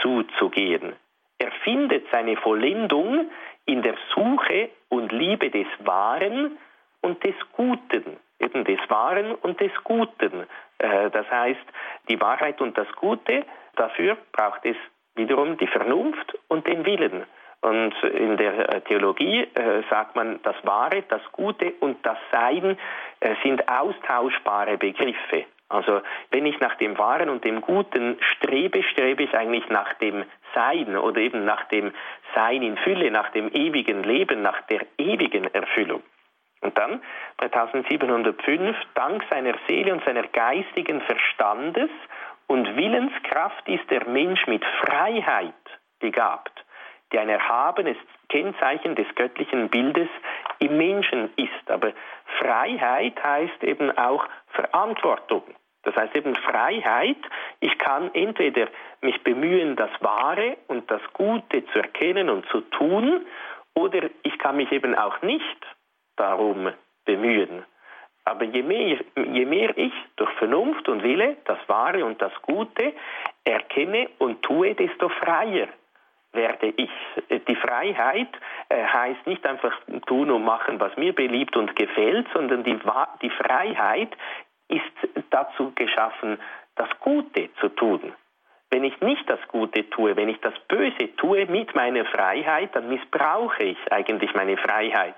[0.00, 0.94] zuzugehen.
[1.38, 3.30] Er findet seine Vollendung
[3.66, 6.58] in der Suche und Liebe des Wahren
[7.00, 10.46] und des Guten, eben des Wahren und des Guten.
[10.78, 11.64] Äh, das heißt,
[12.08, 13.44] die Wahrheit und das Gute,
[13.76, 14.76] dafür braucht es
[15.16, 17.24] wiederum die Vernunft und den Willen.
[17.64, 22.76] Und in der äh, Theologie äh, sagt man, das Wahre, das Gute und das Sein
[23.20, 25.46] äh, sind austauschbare Begriffe.
[25.70, 30.24] Also wenn ich nach dem Wahren und dem Guten strebe, strebe ich eigentlich nach dem
[30.54, 31.92] Sein oder eben nach dem
[32.34, 36.02] Sein in Fülle, nach dem ewigen Leben, nach der ewigen Erfüllung.
[36.60, 37.00] Und dann
[37.38, 41.90] bei 1705, dank seiner Seele und seiner geistigen Verstandes
[42.46, 45.54] und Willenskraft ist der Mensch mit Freiheit
[45.98, 46.52] begabt,
[47.14, 47.96] die ein erhabenes
[48.28, 50.08] Kennzeichen des göttlichen Bildes
[50.58, 51.70] im Menschen ist.
[51.70, 51.92] Aber
[52.40, 55.44] Freiheit heißt eben auch Verantwortung.
[55.84, 57.18] Das heißt eben Freiheit,
[57.60, 58.66] ich kann entweder
[59.00, 63.24] mich bemühen, das Wahre und das Gute zu erkennen und zu tun,
[63.74, 65.66] oder ich kann mich eben auch nicht
[66.16, 66.72] darum
[67.04, 67.64] bemühen.
[68.24, 72.94] Aber je mehr, je mehr ich durch Vernunft und Wille das Wahre und das Gute
[73.44, 75.68] erkenne und tue, desto freier
[76.34, 76.90] werde ich.
[77.48, 78.28] Die Freiheit
[78.68, 82.78] äh, heißt nicht einfach tun und machen, was mir beliebt und gefällt, sondern die,
[83.22, 84.16] die Freiheit
[84.68, 84.82] ist
[85.30, 86.38] dazu geschaffen,
[86.76, 88.12] das Gute zu tun.
[88.70, 92.88] Wenn ich nicht das Gute tue, wenn ich das Böse tue mit meiner Freiheit, dann
[92.88, 95.14] missbrauche ich eigentlich meine Freiheit.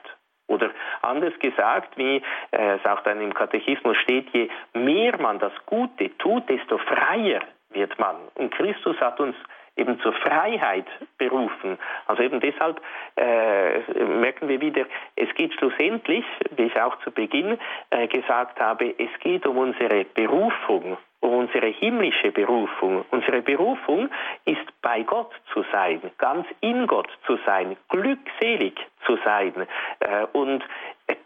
[0.48, 0.70] Oder
[1.02, 6.16] anders gesagt, wie äh, es auch dann im Katechismus steht, je mehr man das Gute
[6.18, 8.16] tut, desto freier wird man.
[8.34, 9.36] Und Christus hat uns
[9.76, 10.86] eben zur Freiheit
[11.18, 11.78] berufen.
[12.06, 12.80] Also eben deshalb
[13.16, 14.86] äh, merken wir wieder,
[15.16, 16.24] es geht schlussendlich,
[16.56, 17.58] wie ich auch zu Beginn
[17.90, 23.04] äh, gesagt habe, es geht um unsere Berufung, um unsere himmlische Berufung.
[23.10, 24.08] Unsere Berufung
[24.44, 29.66] ist bei Gott zu sein, ganz in Gott zu sein, glückselig zu sein.
[30.00, 30.64] Äh, und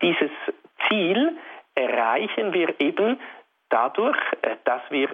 [0.02, 0.30] dieses
[0.88, 1.36] Ziel
[1.74, 3.20] erreichen wir eben
[3.68, 5.08] dadurch, äh, dass wir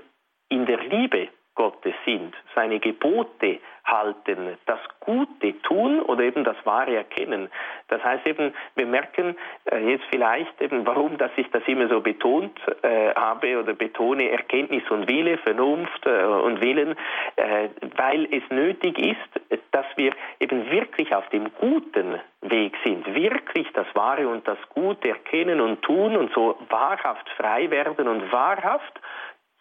[0.48, 6.96] in der Liebe Gottes sind, seine Gebote halten, das Gute tun oder eben das Wahre
[6.96, 7.48] erkennen.
[7.88, 9.36] Das heißt eben, wir merken
[9.70, 14.30] äh, jetzt vielleicht eben, warum, dass ich das immer so betont äh, habe oder betone,
[14.30, 16.96] Erkenntnis und Wille, Vernunft äh, und Willen,
[17.36, 23.68] äh, weil es nötig ist, dass wir eben wirklich auf dem guten Weg sind, wirklich
[23.72, 29.00] das Wahre und das Gute erkennen und tun und so wahrhaft frei werden und wahrhaft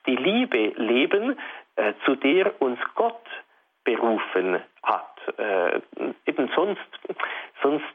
[0.07, 1.37] die Liebe leben,
[1.75, 3.25] äh, zu der uns Gott
[3.83, 5.15] berufen hat.
[5.37, 5.81] Äh,
[6.25, 6.81] eben sonst,
[7.61, 7.85] sonst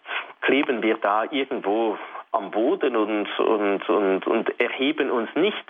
[0.40, 1.98] kleben wir da irgendwo
[2.32, 5.64] am Boden und, und, und, und erheben uns nicht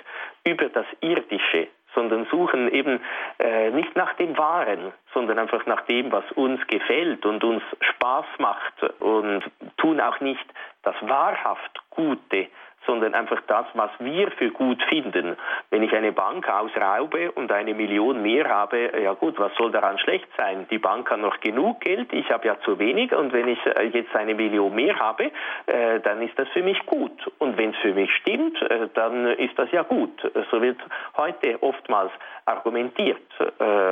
[0.45, 3.01] über das Irdische, sondern suchen eben
[3.39, 8.27] äh, nicht nach dem Wahren, sondern einfach nach dem, was uns gefällt und uns Spaß
[8.39, 9.43] macht und
[9.79, 10.45] tun auch nicht
[10.83, 12.49] das wahrhaft Gute,
[12.87, 15.37] sondern einfach das, was wir für gut finden.
[15.71, 19.99] Wenn ich eine Bank ausraube und eine Million mehr habe, ja gut, was soll daran
[19.99, 20.67] schlecht sein?
[20.71, 23.85] Die Bank hat noch genug Geld, ich habe ja zu wenig und wenn ich äh,
[23.93, 25.31] jetzt eine Million mehr habe,
[25.67, 27.31] äh, dann ist das für mich gut.
[27.39, 30.11] Und wenn es für mich stimmt, äh, dann ist das ja gut.
[30.51, 30.79] So wird
[31.17, 32.13] heute oftmals
[32.47, 33.21] argumentiert.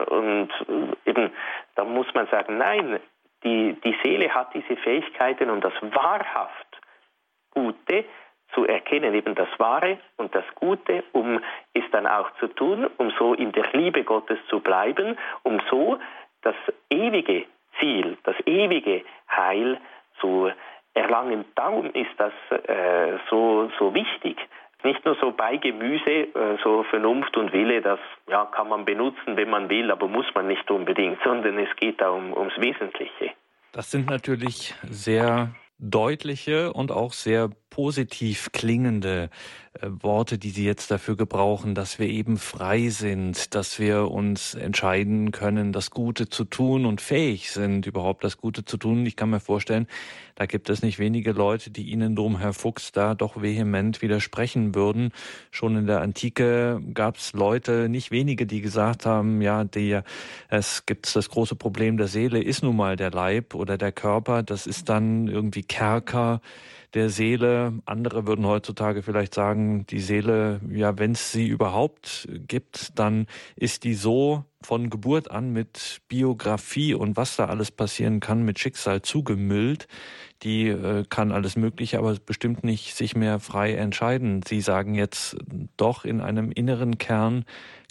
[0.08, 0.48] und
[1.04, 1.30] eben,
[1.76, 2.98] da muss man sagen, nein,
[3.44, 6.66] die, die Seele hat diese Fähigkeiten und das wahrhaft
[7.50, 8.04] Gute
[8.54, 11.40] zu erkennen, eben das Wahre und das Gute, um
[11.74, 15.98] es dann auch zu tun, um so in der Liebe Gottes zu bleiben, um so
[16.42, 16.54] das
[16.90, 17.44] ewige
[17.78, 19.78] Ziel, das ewige Heil
[20.20, 20.50] zu
[20.94, 21.44] erlangen.
[21.54, 24.38] Darum ist das äh, so, so wichtig.
[24.84, 29.36] Nicht nur so bei Gemüse, äh, so Vernunft und Wille, das ja, kann man benutzen,
[29.36, 33.32] wenn man will, aber muss man nicht unbedingt, sondern es geht da um, ums Wesentliche.
[33.72, 39.30] Das sind natürlich sehr deutliche und auch sehr positiv klingende
[39.74, 44.54] äh, Worte, die Sie jetzt dafür gebrauchen, dass wir eben frei sind, dass wir uns
[44.54, 49.06] entscheiden können, das Gute zu tun und fähig sind, überhaupt das Gute zu tun.
[49.06, 49.86] Ich kann mir vorstellen,
[50.34, 54.74] da gibt es nicht wenige Leute, die Ihnen drum, Herr Fuchs, da doch vehement widersprechen
[54.74, 55.12] würden.
[55.52, 60.00] Schon in der Antike gab es Leute, nicht wenige, die gesagt haben, ja, die,
[60.48, 64.42] es gibt das große Problem der Seele, ist nun mal der Leib oder der Körper,
[64.42, 66.40] das ist dann irgendwie Kerker
[66.94, 67.72] der Seele.
[67.86, 73.84] Andere würden heutzutage vielleicht sagen, die Seele, ja, wenn es sie überhaupt gibt, dann ist
[73.84, 79.02] die so von Geburt an mit Biografie und was da alles passieren kann, mit Schicksal
[79.02, 79.86] zugemüllt.
[80.42, 84.42] Die äh, kann alles Mögliche, aber bestimmt nicht sich mehr frei entscheiden.
[84.42, 85.36] Sie sagen jetzt
[85.76, 87.44] doch in einem inneren Kern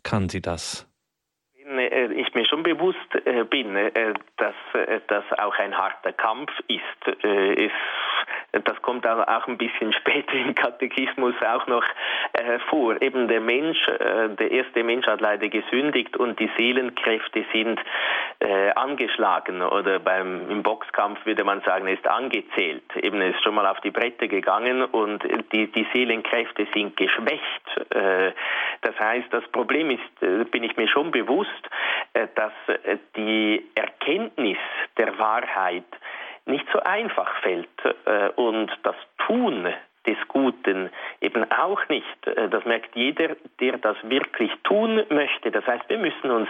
[0.03, 0.87] kann sie das
[1.65, 3.75] äh, ich mir schon bewusst äh, bin,
[4.37, 4.55] dass
[5.07, 7.23] das auch ein harter Kampf ist.
[7.23, 7.71] Es
[8.63, 11.83] das kommt auch ein bisschen später im Katechismus auch noch
[12.33, 13.01] äh, vor.
[13.01, 17.79] Eben der Mensch, äh, der erste Mensch hat leider gesündigt und die Seelenkräfte sind
[18.39, 22.83] äh, angeschlagen oder beim im Boxkampf würde man sagen, ist angezählt.
[22.95, 27.91] Eben ist schon mal auf die Bretter gegangen und die, die Seelenkräfte sind geschwächt.
[27.91, 28.31] Äh,
[28.81, 31.51] das heißt, das Problem ist, äh, bin ich mir schon bewusst,
[32.13, 32.53] äh, dass
[33.15, 34.57] die Erkenntnis
[34.97, 35.85] der Wahrheit
[36.47, 37.67] nicht so einfach fällt
[38.35, 38.95] und das
[39.25, 39.67] Tun
[40.07, 40.89] des Guten
[41.21, 42.27] eben auch nicht.
[42.27, 45.51] Äh, das merkt jeder, der das wirklich tun möchte.
[45.51, 46.49] Das heißt, wir müssen uns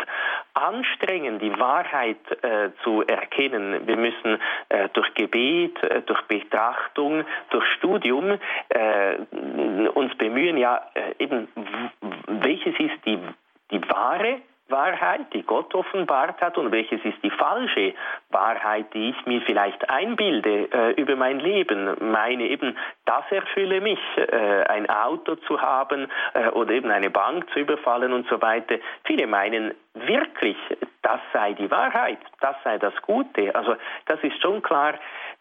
[0.54, 3.88] anstrengen, die Wahrheit äh, zu erkennen.
[3.88, 4.40] Wir müssen
[4.70, 8.38] äh, durch Gebet, äh, durch Betrachtung, durch Studium
[8.70, 9.16] äh,
[9.94, 11.48] uns bemühen, ja, äh, eben,
[12.28, 13.20] welches ist die,
[13.72, 17.94] die wahre Wahrheit, die Gott offenbart hat und welches ist die falsche
[18.30, 21.96] Wahrheit, die ich mir vielleicht einbilde äh, über mein Leben.
[22.12, 27.50] Meine eben, das erfülle mich, äh, ein Auto zu haben äh, oder eben eine Bank
[27.52, 28.76] zu überfallen und so weiter.
[29.06, 30.58] Viele meinen wirklich,
[31.02, 33.56] das sei die Wahrheit, das sei das Gute.
[33.56, 34.96] Also das ist schon klar,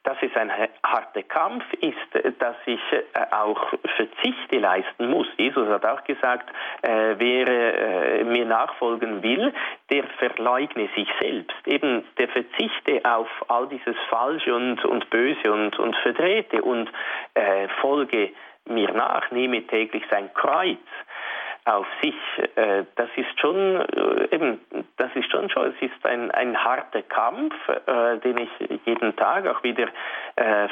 [0.07, 0.53] dass es ein
[0.85, 3.03] harter Kampf ist, dass ich äh,
[3.33, 5.27] auch Verzichte leisten muss.
[5.37, 6.49] Jesus hat auch gesagt,
[6.83, 9.53] äh, wer äh, mir nachfolgen will,
[9.91, 11.57] der verleugne sich selbst.
[11.67, 16.89] Eben der verzichte auf all dieses Falsche und, und Böse und, und Verdrehte und
[17.35, 18.31] äh, folge
[18.69, 20.79] mir nach, nehme täglich sein Kreuz
[21.67, 22.15] auf sich.
[22.55, 24.61] Äh, das ist schon äh, eben,
[24.99, 29.47] das ist schon schon, es ist ein, ein harter Kampf, äh, den ich jeden Tag
[29.47, 29.89] auch wieder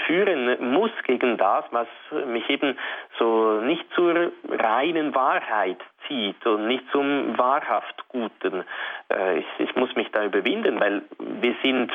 [0.07, 1.89] führen muss gegen das, was
[2.27, 2.77] mich eben
[3.19, 8.65] so nicht zur reinen Wahrheit zieht und nicht zum wahrhaft Guten.
[9.37, 11.91] Ich, ich muss mich da überwinden, weil wir sind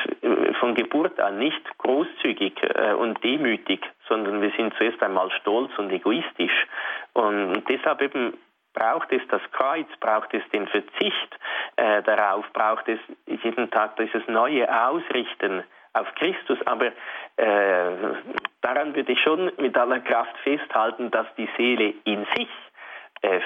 [0.58, 2.54] von Geburt an nicht großzügig
[2.98, 6.66] und demütig, sondern wir sind zuerst einmal stolz und egoistisch.
[7.12, 8.34] Und deshalb eben
[8.80, 11.38] braucht es das Kreuz, braucht es den Verzicht
[11.76, 15.62] äh, darauf, braucht es jeden Tag dieses neue Ausrichten
[15.92, 16.58] auf Christus.
[16.64, 16.92] Aber äh,
[18.62, 22.48] daran würde ich schon mit aller Kraft festhalten, dass die Seele in sich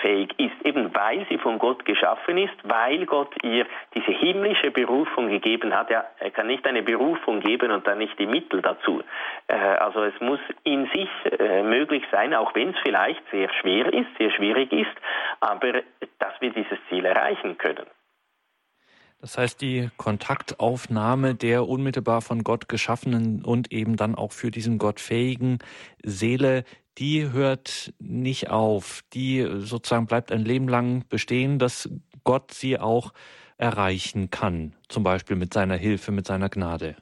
[0.03, 5.29] fähig ist, eben weil sie von Gott geschaffen ist, weil Gott ihr diese himmlische Berufung
[5.29, 5.91] gegeben hat.
[5.91, 9.03] Er kann nicht eine Berufung geben und dann nicht die Mittel dazu.
[9.49, 11.09] Äh, also es muss in sich
[11.39, 14.95] äh, möglich sein, auch wenn es vielleicht sehr schwer ist, sehr schwierig ist,
[15.41, 15.83] aber
[16.19, 17.87] dass wir dieses Ziel erreichen können.
[19.21, 24.77] Das heißt, die Kontaktaufnahme der unmittelbar von Gott geschaffenen und eben dann auch für diesen
[24.77, 25.61] Gott fähigen
[26.03, 26.65] Seele,
[26.99, 29.03] die hört nicht auf.
[29.13, 31.89] Die sozusagen bleibt ein Leben lang bestehen, dass
[32.25, 33.13] Gott sie auch
[33.59, 34.75] erreichen kann.
[34.89, 36.97] Zum Beispiel mit seiner Hilfe, mit seiner Gnade.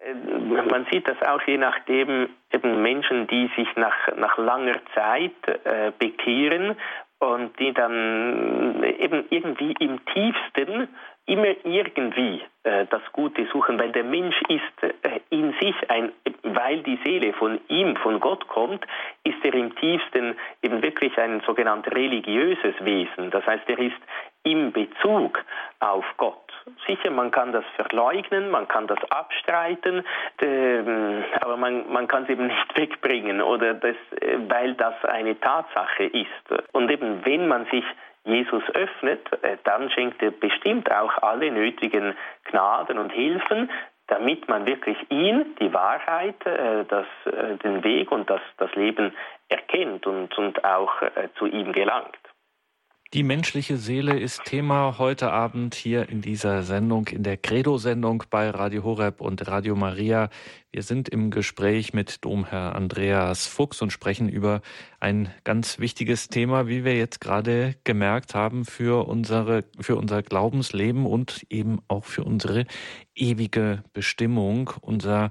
[0.00, 5.32] Äh, man sieht das auch je nachdem, eben Menschen, die sich nach, nach langer Zeit
[5.64, 6.76] äh, bekehren
[7.18, 10.88] und die dann eben irgendwie im tiefsten
[11.26, 16.12] immer irgendwie äh, das Gute suchen, weil der Mensch ist äh, in sich ein,
[16.42, 18.84] weil die Seele von ihm, von Gott kommt,
[19.24, 23.30] ist er im tiefsten eben wirklich ein sogenannt religiöses Wesen.
[23.30, 23.96] Das heißt, er ist
[24.44, 25.42] im Bezug
[25.80, 26.40] auf Gott.
[26.86, 30.04] Sicher, man kann das verleugnen, man kann das abstreiten,
[30.40, 35.38] ähm, aber man, man kann es eben nicht wegbringen, oder das, äh, weil das eine
[35.40, 36.72] Tatsache ist.
[36.72, 37.84] Und eben, wenn man sich
[38.24, 42.14] Jesus öffnet, äh, dann schenkt er bestimmt auch alle nötigen
[42.44, 43.70] Gnaden und Hilfen,
[44.06, 49.14] damit man wirklich ihn, die Wahrheit, äh, das, äh, den Weg und das, das Leben
[49.48, 50.94] erkennt und, und auch
[51.38, 52.18] zu ihm gelangt.
[53.14, 58.50] Die menschliche Seele ist Thema heute Abend hier in dieser Sendung, in der Credo-Sendung bei
[58.50, 60.30] Radio Horeb und Radio Maria.
[60.72, 64.62] Wir sind im Gespräch mit Domherr Andreas Fuchs und sprechen über
[64.98, 71.06] ein ganz wichtiges Thema, wie wir jetzt gerade gemerkt haben, für unsere, für unser Glaubensleben
[71.06, 72.66] und eben auch für unsere
[73.14, 75.30] ewige Bestimmung, unser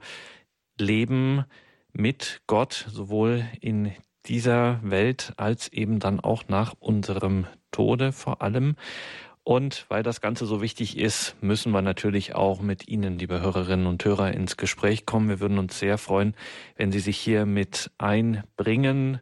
[0.80, 1.44] Leben
[1.92, 3.92] mit Gott, sowohl in
[4.26, 8.78] dieser Welt als eben dann auch nach unserem Tode vor allem.
[9.44, 13.88] Und weil das Ganze so wichtig ist, müssen wir natürlich auch mit Ihnen, liebe Hörerinnen
[13.88, 15.28] und Hörer, ins Gespräch kommen.
[15.28, 16.34] Wir würden uns sehr freuen,
[16.78, 19.20] wenn Sie sich hier mit einbringen.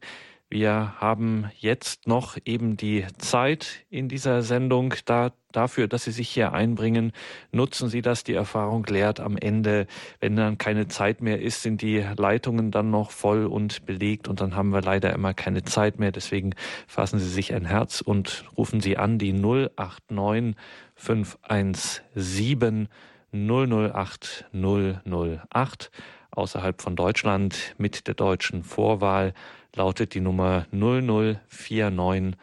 [0.54, 6.28] Wir haben jetzt noch eben die Zeit in dieser Sendung da, dafür, dass Sie sich
[6.28, 7.14] hier einbringen.
[7.54, 8.26] Nutzen Sie das.
[8.26, 9.88] Die Erfahrung lehrt am Ende,
[10.20, 14.41] wenn dann keine Zeit mehr ist, sind die Leitungen dann noch voll und belegt und
[14.41, 16.12] dann haben wir leider immer keine Zeit mehr.
[16.12, 16.54] Deswegen
[16.86, 20.58] fassen Sie sich ein Herz und rufen Sie an die 089
[20.95, 22.89] 517
[23.32, 25.91] 008 008
[26.32, 29.34] außerhalb von Deutschland mit der deutschen Vorwahl
[29.76, 32.38] lautet die Nummer 0049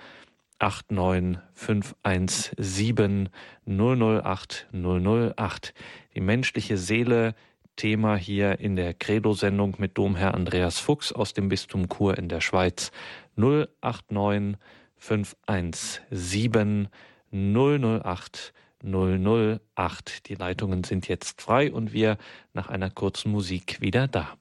[0.59, 3.29] 89517
[3.67, 5.75] 008 008.
[6.15, 7.35] Die menschliche Seele,
[7.77, 12.41] Thema hier in der Credo-Sendung mit Domherr Andreas Fuchs aus dem Bistum Chur in der
[12.41, 12.91] Schweiz.
[13.37, 14.57] 089
[14.97, 16.89] 517
[17.31, 18.53] 008
[18.83, 20.29] 008.
[20.29, 22.19] Die Leitungen sind jetzt frei und wir
[22.53, 24.37] nach einer kurzen Musik wieder da.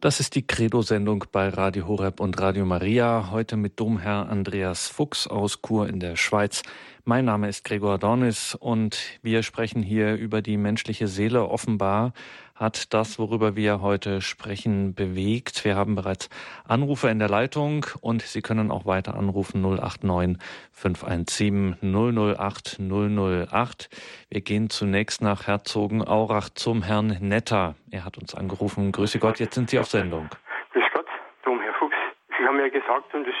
[0.00, 3.28] Das ist die Credo-Sendung bei Radio Horeb und Radio Maria.
[3.32, 6.62] Heute mit Domherr Andreas Fuchs aus Chur in der Schweiz.
[7.10, 11.48] Mein Name ist Gregor Dornis und wir sprechen hier über die menschliche Seele.
[11.48, 12.12] Offenbar
[12.54, 15.64] hat das, worüber wir heute sprechen, bewegt.
[15.64, 16.30] Wir haben bereits
[16.68, 20.38] Anrufe in der Leitung und Sie können auch weiter anrufen 089
[20.70, 23.88] 517 008 008.
[24.30, 27.74] Wir gehen zunächst nach Herzogenaurach zum Herrn Netter.
[27.90, 28.92] Er hat uns angerufen.
[28.92, 30.28] Grüße Gott, jetzt sind Sie auf Sendung.
[30.72, 31.06] Grüß Gott,
[31.42, 31.96] Dom Herr Fuchs.
[32.38, 33.34] Sie haben ja gesagt, und das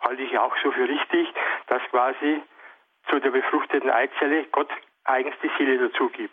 [0.00, 1.28] halte ich auch so für richtig,
[1.68, 2.42] dass quasi
[3.08, 4.70] zu der befruchteten Eizelle Gott
[5.04, 6.32] eigens die Seele dazu gibt.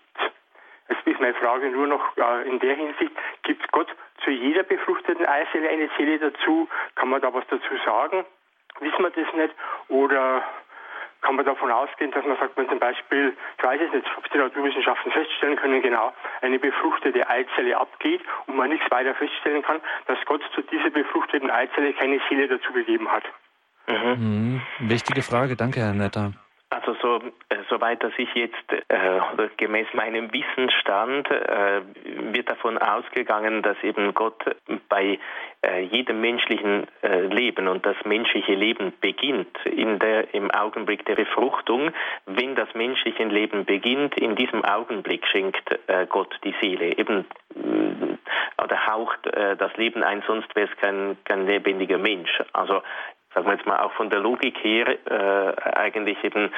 [0.89, 3.11] Jetzt ist meine Frage nur noch äh, in der Hinsicht,
[3.43, 3.87] gibt Gott
[4.23, 6.67] zu jeder befruchteten Eizelle eine Seele dazu?
[6.95, 8.25] Kann man da was dazu sagen?
[8.79, 9.53] Wissen wir das nicht?
[9.89, 10.43] Oder
[11.21, 14.29] kann man davon ausgehen, dass man sagt, man zum Beispiel, ich weiß es nicht, ob
[14.31, 19.79] die Naturwissenschaften feststellen können, genau, eine befruchtete Eizelle abgeht und man nichts weiter feststellen kann,
[20.07, 23.23] dass Gott zu dieser befruchteten Eizelle keine Seele dazu gegeben hat.
[23.87, 24.61] Mhm.
[24.79, 24.89] Mhm.
[24.89, 26.33] Wichtige Frage, danke Herr Netter.
[26.71, 27.17] Also so,
[27.49, 29.19] äh, soweit dass ich jetzt äh,
[29.57, 31.81] gemäß meinem Wissensstand äh,
[32.33, 34.41] wird davon ausgegangen, dass eben Gott
[34.87, 35.19] bei
[35.67, 41.15] äh, jedem menschlichen äh, Leben und das menschliche Leben beginnt in der im Augenblick der
[41.15, 41.91] Befruchtung.
[42.25, 47.25] Wenn das menschliche Leben beginnt, in diesem Augenblick schenkt äh, Gott die Seele eben
[48.63, 52.41] oder haucht das Leben ein, sonst wäre es kein, kein lebendiger Mensch.
[52.53, 52.81] Also
[53.33, 56.51] sagen wir jetzt mal auch von der Logik her, äh, eigentlich eben,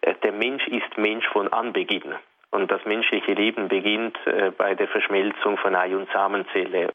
[0.00, 2.14] äh, der Mensch ist Mensch von Anbeginn.
[2.50, 6.90] Und das menschliche Leben beginnt äh, bei der Verschmelzung von Ei- und Samenzelle.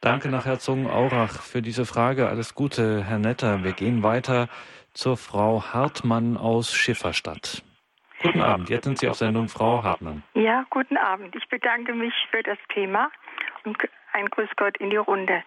[0.00, 2.28] Danke nach Herzogenaurach für diese Frage.
[2.28, 3.64] Alles Gute, Herr Netter.
[3.64, 4.48] Wir gehen weiter
[4.92, 7.62] zur Frau Hartmann aus Schifferstadt.
[8.22, 10.24] Guten Abend, jetzt sind Sie auf Sendung, Frau Hartmann.
[10.34, 11.36] Ja, guten Abend.
[11.36, 13.10] Ich bedanke mich für das Thema
[13.64, 13.76] und
[14.12, 15.42] ein Grüß Gott in die Runde.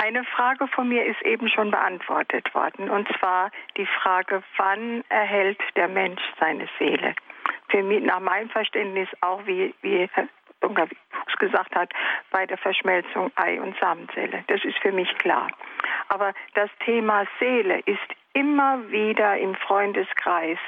[0.00, 5.58] Eine Frage von mir ist eben schon beantwortet worden, und zwar die Frage, wann erhält
[5.74, 7.16] der Mensch seine Seele?
[7.68, 10.28] Für mich, nach meinem Verständnis auch, wie, wie Herr
[10.60, 11.92] Fuchs gesagt hat,
[12.30, 14.44] bei der Verschmelzung Ei- und Samenzelle.
[14.46, 15.48] Das ist für mich klar.
[16.10, 17.98] Aber das Thema Seele ist
[18.34, 20.58] immer wieder im Freundeskreis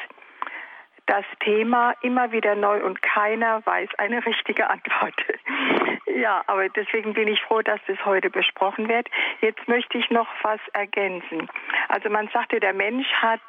[1.11, 5.14] das Thema immer wieder neu und keiner weiß eine richtige Antwort.
[6.06, 9.08] ja, aber deswegen bin ich froh, dass das heute besprochen wird.
[9.40, 11.48] Jetzt möchte ich noch was ergänzen.
[11.88, 13.40] Also man sagte, der Mensch hat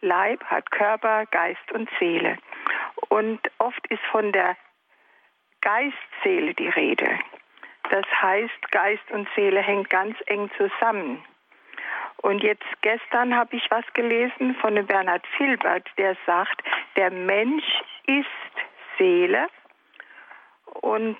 [0.00, 2.38] Leib, hat Körper, Geist und Seele.
[3.08, 4.56] Und oft ist von der
[5.62, 7.18] Geistseele die Rede.
[7.90, 11.24] Das heißt, Geist und Seele hängt ganz eng zusammen.
[12.22, 16.62] Und jetzt gestern habe ich was gelesen von dem Bernhard Filbert, der sagt,
[16.96, 17.64] der Mensch
[18.06, 18.26] ist
[18.98, 19.48] Seele
[20.82, 21.18] und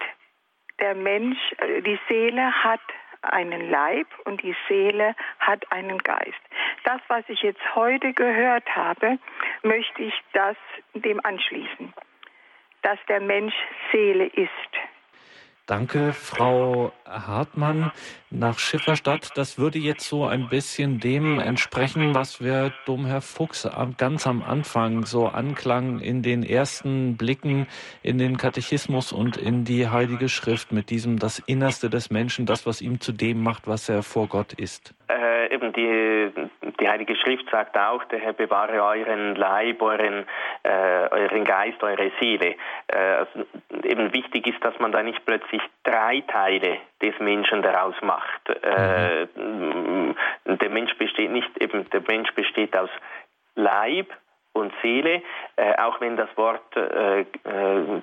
[0.79, 2.81] der Mensch, äh, die Seele hat
[3.23, 6.41] einen Leib und die Seele hat einen Geist.
[6.85, 9.19] Das, was ich jetzt heute gehört habe,
[9.63, 10.57] möchte ich das
[10.95, 11.93] dem anschließen,
[12.83, 13.55] dass der Mensch
[13.93, 14.51] Seele ist.
[15.71, 17.93] Danke, Frau Hartmann
[18.29, 19.31] nach Schifferstadt.
[19.37, 25.07] Das würde jetzt so ein bisschen dem entsprechen, was wir Domherr Fuchs ganz am Anfang
[25.07, 27.69] so anklang in den ersten Blicken
[28.03, 32.67] in den Katechismus und in die Heilige Schrift mit diesem das Innerste des Menschen, das,
[32.67, 34.93] was ihm zu dem macht, was er vor Gott ist.
[35.11, 36.31] Äh, eben die,
[36.81, 40.27] die Heilige Schrift sagt auch, der Herr bewahre euren Leib, euren,
[40.63, 42.55] äh, euren Geist, eure Seele.
[42.87, 43.47] Äh, also
[43.83, 48.49] eben wichtig ist, dass man da nicht plötzlich drei Teile des Menschen daraus macht.
[48.49, 50.15] Äh, mhm.
[50.45, 52.91] der Mensch besteht nicht eben, der Mensch besteht aus
[53.57, 54.13] Leib,
[54.53, 55.23] und Seele,
[55.57, 57.27] äh, auch wenn das Wort äh, äh,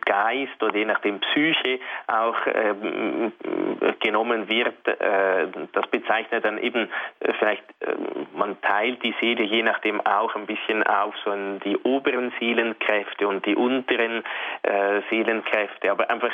[0.06, 2.74] Geist oder je nachdem Psyche auch äh,
[4.00, 6.90] genommen wird, äh, das bezeichnet dann eben
[7.20, 7.64] äh, vielleicht
[8.34, 13.28] man teilt die Seele je nachdem auch ein bisschen auf so in die oberen Seelenkräfte
[13.28, 14.24] und die unteren
[15.10, 16.32] Seelenkräfte, aber einfach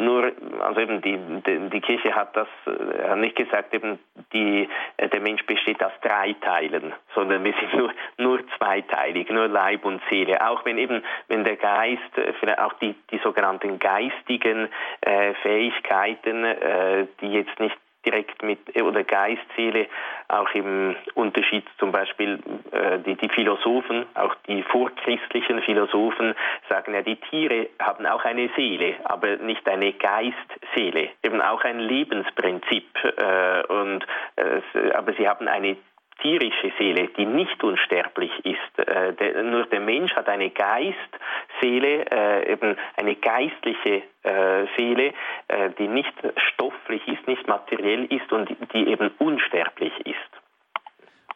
[0.00, 3.98] nur, also eben die, die, die Kirche hat das äh, nicht gesagt, eben
[4.32, 4.68] die,
[4.98, 8.46] der Mensch besteht aus drei Teilen, sondern wir sind nur, nur
[8.88, 10.46] zweiteilig, nur Leib und Seele.
[10.46, 14.68] Auch wenn eben, wenn der Geist, äh, auch die, die sogenannten geistigen
[15.02, 17.76] äh, Fähigkeiten, äh, die jetzt nicht
[18.06, 19.86] direkt mit oder Geist, Seele,
[20.28, 22.38] auch im Unterschied zum Beispiel
[22.70, 26.34] äh, die, die Philosophen, auch die vorchristlichen Philosophen
[26.70, 31.78] sagen ja, die Tiere haben auch eine Seele, aber nicht eine Geistseele, eben auch ein
[31.78, 34.06] Lebensprinzip äh, und
[34.36, 35.76] äh, aber sie haben eine
[36.20, 38.78] tierische Seele, die nicht unsterblich ist.
[38.78, 45.12] Äh, der, nur der Mensch hat eine Geistseele, äh, eben eine geistliche äh, Seele,
[45.48, 46.12] äh, die nicht
[46.52, 50.16] stofflich ist, nicht materiell ist und die eben unsterblich ist.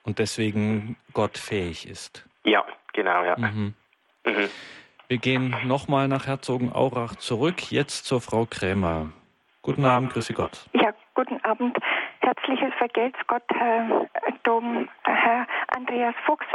[0.05, 2.29] Und deswegen Gott fähig ist.
[2.45, 3.37] Ja, genau, ja.
[3.39, 3.75] Mhm.
[4.27, 4.49] Mhm.
[5.09, 9.13] Wir gehen nochmal nach Herzogenaurach zurück, jetzt zur Frau Krämer.
[9.63, 10.67] Guten Abend, grüße Gott.
[10.75, 11.77] Ja, guten Abend.
[12.25, 14.09] Herzliches Vergelt's Gott, Herr
[14.45, 15.47] Dom, Herr
[15.77, 16.47] Andreas Fuchs.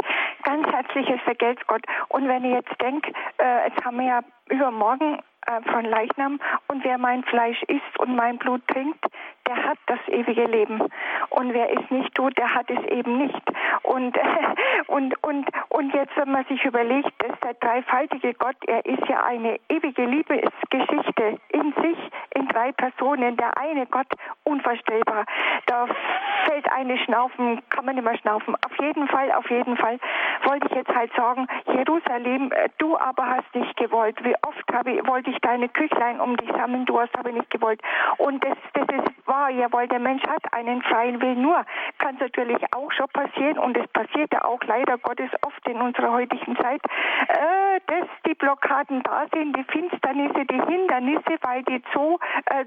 [0.42, 1.82] Ganz herzliches Vergelt's Gott.
[2.08, 3.06] Und wenn ihr jetzt denkt,
[3.38, 8.16] äh, jetzt haben wir ja übermorgen äh, von Leichnam und wer mein Fleisch isst und
[8.16, 9.04] mein Blut trinkt,
[9.50, 10.80] der hat das ewige Leben.
[11.30, 13.42] Und wer es nicht tut, der hat es eben nicht.
[13.82, 14.16] Und,
[14.86, 19.24] und, und, und jetzt, wenn man sich überlegt, dass der dreifaltige Gott, er ist ja
[19.24, 21.98] eine ewige Liebesgeschichte in sich,
[22.34, 23.36] in drei Personen.
[23.36, 24.06] Der eine Gott,
[24.44, 25.24] unvorstellbar.
[25.66, 25.86] Da
[26.46, 28.54] fällt eine Schnaufen, kann man nicht mehr schnaufen.
[28.64, 29.98] Auf jeden Fall, auf jeden Fall
[30.44, 34.22] wollte ich jetzt halt sagen, Jerusalem, äh, du aber hast nicht gewollt.
[34.24, 37.50] Wie oft habe ich, wollte ich deine Küchlein um dich sammeln, du hast aber nicht
[37.50, 37.80] gewollt.
[38.18, 41.42] Und das, das ist wahr, jawohl, der Mensch hat einen freien Willen.
[41.42, 41.64] Nur
[41.98, 45.80] kann es natürlich auch schon passieren, und es passiert ja auch leider Gottes oft in
[45.80, 46.82] unserer heutigen Zeit,
[47.28, 52.64] äh, dass die Blockaden da sind, die Finsternisse, die Hindernisse, weil die äh, äh,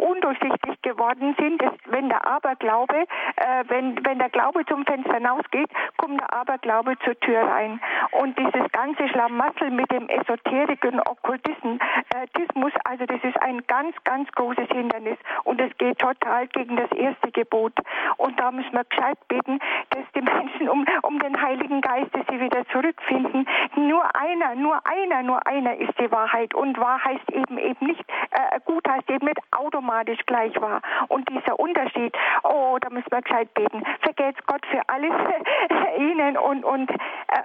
[0.00, 3.06] undurchsichtig geworden sind, dass wenn der Aberglaube,
[3.36, 7.80] äh, wenn, wenn der Glaube zum Fenster hinausgeht, kommt der Aberglaube zur Tür rein.
[8.12, 14.68] Und dieses ganze Schlamassel mit dem esoterischen Okkultismus, also das ist ein ganz, ganz großes
[14.68, 17.72] Hindernis und es geht total gegen das erste Gebot.
[18.16, 19.58] Und da müssen wir gescheit beten,
[19.90, 23.46] dass die Menschen um, um den Heiligen Geist, dass sie wieder zurückfinden.
[23.76, 26.54] Nur einer, nur einer, nur einer ist die Wahrheit.
[26.54, 30.82] Und wahr heißt eben eben nicht äh, gut heißt eben nicht automatisch gleich wahr.
[31.08, 33.82] Und dieser Unterschied, oh, da müssen wir gescheit beten.
[34.00, 35.12] Vergelt's Gott für alles
[35.98, 36.96] Ihnen und, und äh,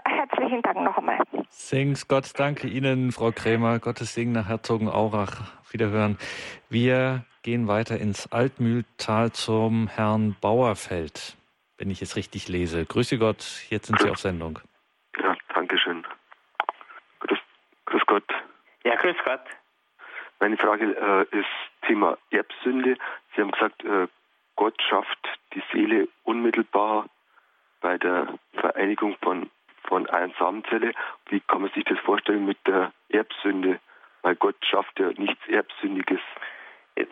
[0.06, 1.20] herzlichen Dank noch einmal.
[1.50, 3.80] Sings Gott, danke Ihnen, Frau Krämer.
[3.80, 5.42] Gottes Segen nach Herzogenaurach.
[5.72, 6.18] Wiederhören.
[6.70, 11.38] Wir gehen weiter ins Altmühltal zum Herrn Bauerfeld,
[11.78, 12.86] wenn ich es richtig lese.
[12.86, 14.60] Grüße Gott, jetzt sind Sie auf Sendung.
[15.22, 16.06] Ja, danke schön.
[17.20, 17.40] Grüß,
[17.86, 18.24] grüß Gott.
[18.84, 19.42] Ja, grüß Gott.
[20.40, 20.86] Meine Frage
[21.32, 21.48] äh, ist
[21.88, 22.98] Thema Erbsünde.
[23.36, 24.08] Sie haben gesagt, äh,
[24.56, 25.20] Gott schafft
[25.54, 27.08] die Seele unmittelbar
[27.82, 29.50] bei der Vereinigung von,
[29.88, 30.94] von einer Samenzelle.
[31.30, 33.80] Wie kann man sich das vorstellen mit der Erbsünde?
[34.22, 36.20] Weil Gott schafft ja nichts Erbsündiges.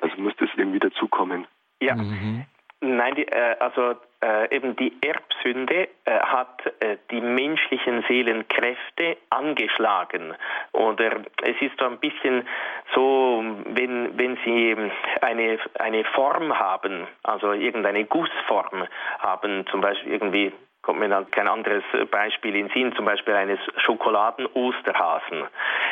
[0.01, 1.47] Also muss das irgendwie dazukommen.
[1.81, 1.95] Ja.
[1.95, 2.45] Mhm.
[2.81, 10.33] Nein, die, äh, also äh, eben die Erbsünde äh, hat äh, die menschlichen Seelenkräfte angeschlagen.
[10.71, 12.47] Oder es ist so ein bisschen
[12.95, 14.75] so, wenn, wenn sie
[15.21, 18.87] eine, eine Form haben, also irgendeine Gussform
[19.19, 20.53] haben, zum Beispiel irgendwie
[20.83, 25.45] kommt mir dann kein anderes Beispiel in Sinn, zum Beispiel eines Schokoladen-Osterhasen.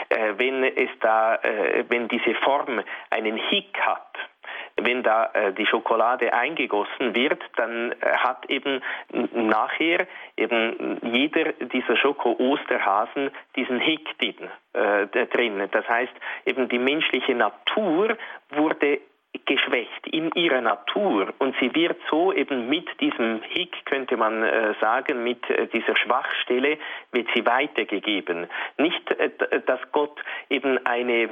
[0.09, 4.17] Äh, wenn es da, äh, wenn diese Form einen Hick hat,
[4.75, 8.81] wenn da äh, die Schokolade eingegossen wird, dann äh, hat eben
[9.33, 15.67] nachher eben jeder dieser Schoko-Osterhasen diesen Hick äh, drin.
[15.71, 16.13] Das heißt,
[16.45, 18.17] eben die menschliche Natur
[18.49, 18.99] wurde
[19.45, 24.73] geschwächt in ihrer Natur und sie wird so eben mit diesem Hick, könnte man äh,
[24.81, 26.77] sagen, mit äh, dieser Schwachstelle
[27.11, 28.47] wird sie weitergegeben.
[28.77, 29.29] Nicht, äh,
[29.65, 31.29] dass Gott eben eine,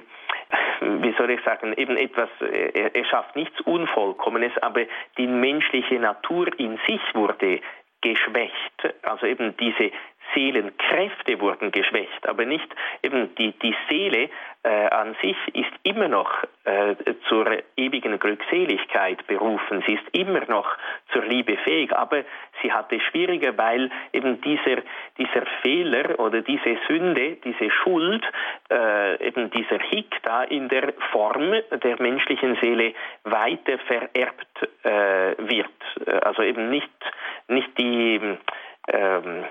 [0.82, 4.86] wie soll ich sagen, eben etwas, er, er schafft nichts Unvollkommenes, aber
[5.18, 7.60] die menschliche Natur in sich wurde
[8.02, 8.96] geschwächt.
[9.04, 9.92] Also eben diese
[10.34, 12.68] Seelenkräfte wurden geschwächt, aber nicht
[13.04, 14.30] eben die, die Seele
[14.64, 16.30] äh, an sich ist immer noch
[16.66, 16.96] äh,
[17.30, 17.46] zur
[17.78, 19.84] ewigen Glückseligkeit berufen.
[19.88, 20.68] Sie ist immer noch
[21.14, 22.24] zur Liebe fähig, aber
[22.62, 24.82] sie hat es schwieriger, weil eben dieser,
[25.18, 28.26] dieser Fehler oder diese Sünde, diese Schuld,
[28.70, 36.24] äh, eben dieser Hick da in der Form der menschlichen Seele weiter vererbt äh, wird.
[36.24, 36.90] Also eben nicht,
[37.48, 38.38] nicht die
[38.94, 39.46] ähm,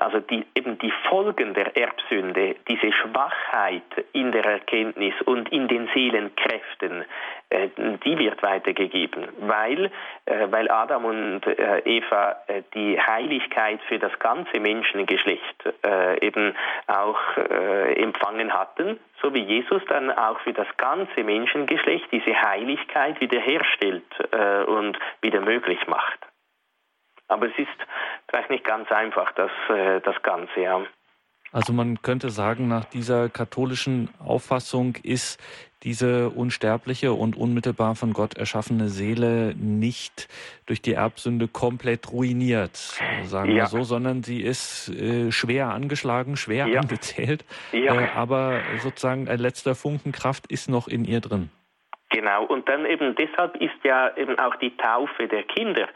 [0.00, 5.88] also die, eben die Folgen der Erbsünde, diese Schwachheit in der Erkenntnis und in den
[5.94, 7.04] Seelenkräften,
[7.50, 7.68] äh,
[8.04, 9.90] die wird weitergegeben, weil,
[10.24, 16.54] äh, weil Adam und äh, Eva äh, die Heiligkeit für das ganze Menschengeschlecht äh, eben
[16.86, 23.20] auch äh, empfangen hatten, so wie Jesus dann auch für das ganze Menschengeschlecht diese Heiligkeit
[23.20, 24.02] wiederherstellt
[24.66, 26.18] und wieder möglich macht.
[27.32, 27.68] Aber es ist
[28.28, 30.82] vielleicht nicht ganz einfach, das, äh, das Ganze, ja.
[31.50, 35.38] Also man könnte sagen, nach dieser katholischen Auffassung ist
[35.82, 40.28] diese unsterbliche und unmittelbar von Gott erschaffene Seele nicht
[40.66, 42.76] durch die Erbsünde komplett ruiniert,
[43.24, 43.56] sagen ja.
[43.56, 46.80] wir so, sondern sie ist äh, schwer angeschlagen, schwer ja.
[46.80, 48.00] angezählt, ja.
[48.00, 51.50] Äh, aber sozusagen ein letzter Funken Kraft ist noch in ihr drin.
[52.12, 55.88] Genau, und dann eben deshalb ist ja eben auch die Taufe der Kinder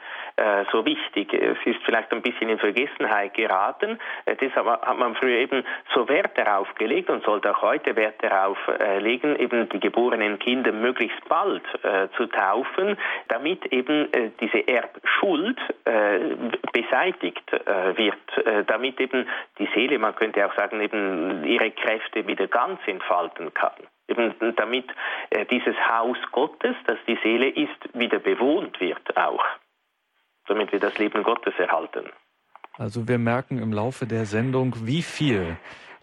[0.70, 1.32] so wichtig.
[1.32, 3.99] Es ist vielleicht ein bisschen in Vergessenheit geraten.
[4.26, 5.64] Äh, deshalb hat man früher eben
[5.95, 10.39] so Wert darauf gelegt und sollte auch heute Wert darauf äh, legen, eben die geborenen
[10.39, 12.97] Kinder möglichst bald äh, zu taufen,
[13.28, 16.18] damit eben äh, diese Erbschuld äh,
[16.72, 17.51] beseitigt
[17.97, 19.26] wird, damit eben
[19.59, 23.72] die Seele, man könnte auch sagen, eben ihre Kräfte wieder ganz entfalten kann.
[24.09, 24.87] Eben damit
[25.30, 29.45] äh, dieses Haus Gottes, das die Seele ist, wieder bewohnt wird auch.
[30.49, 32.07] Damit wir das Leben Gottes erhalten.
[32.79, 35.57] Also wir merken im Laufe der Sendung, wie viel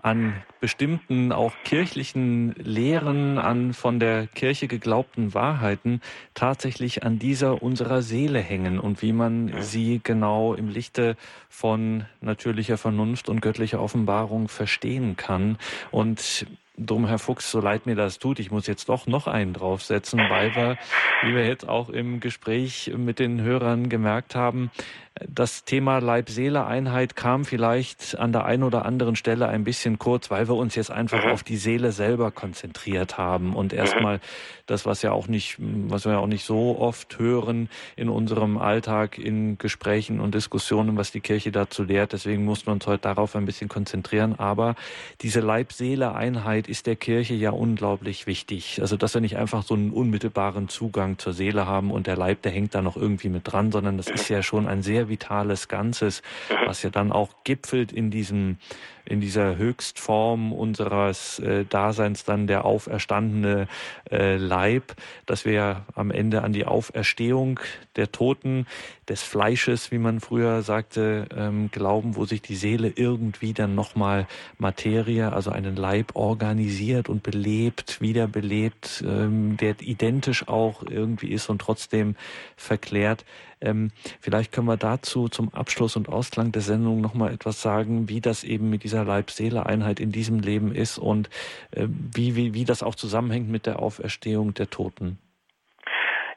[0.04, 6.02] an bestimmten auch kirchlichen Lehren, an von der Kirche geglaubten Wahrheiten
[6.34, 11.16] tatsächlich an dieser unserer Seele hängen und wie man sie genau im Lichte
[11.48, 15.58] von natürlicher Vernunft und göttlicher Offenbarung verstehen kann.
[15.90, 19.54] Und Drum, Herr Fuchs, so leid mir das tut, ich muss jetzt doch noch einen
[19.54, 20.78] draufsetzen, weil wir,
[21.22, 24.72] wie wir jetzt auch im Gespräch mit den Hörern gemerkt haben,
[25.20, 30.48] das Thema Leib-Seele-Einheit kam vielleicht an der einen oder anderen Stelle ein bisschen kurz, weil
[30.48, 31.32] wir uns jetzt einfach mhm.
[31.32, 33.78] auf die Seele selber konzentriert haben und mhm.
[33.78, 34.20] erstmal
[34.66, 38.58] das, was ja auch nicht, was wir ja auch nicht so oft hören in unserem
[38.58, 42.14] Alltag, in Gesprächen und Diskussionen, was die Kirche dazu lehrt.
[42.14, 44.40] Deswegen mussten wir uns heute darauf ein bisschen konzentrieren.
[44.40, 44.76] Aber
[45.22, 48.80] diese Leib-Seele-Einheit ist der Kirche ja unglaublich wichtig.
[48.82, 52.42] Also, dass wir nicht einfach so einen unmittelbaren Zugang zur Seele haben und der Leib,
[52.44, 55.68] der hängt da noch irgendwie mit dran, sondern das ist ja schon ein sehr vitales
[55.68, 56.22] Ganzes,
[56.66, 58.58] was ja dann auch gipfelt in diesem
[59.06, 63.68] in dieser Höchstform unseres äh, Daseins dann der auferstandene
[64.12, 64.96] äh, Leib,
[65.26, 67.60] dass wir am Ende an die Auferstehung
[67.96, 68.66] der Toten,
[69.10, 74.28] des Fleisches, wie man früher sagte, ähm, glauben, wo sich die Seele irgendwie dann nochmal
[74.58, 81.60] Materie, also einen Leib organisiert und belebt, wiederbelebt, ähm, der identisch auch irgendwie ist und
[81.60, 82.16] trotzdem
[82.56, 83.26] verklärt.
[83.60, 88.20] Ähm, vielleicht können wir dazu zum Abschluss und Ausklang der Sendung nochmal etwas sagen, wie
[88.20, 91.30] das eben mit dieser Leib-Seele-Einheit in diesem Leben ist und
[91.72, 95.18] äh, wie, wie, wie das auch zusammenhängt mit der Auferstehung der Toten.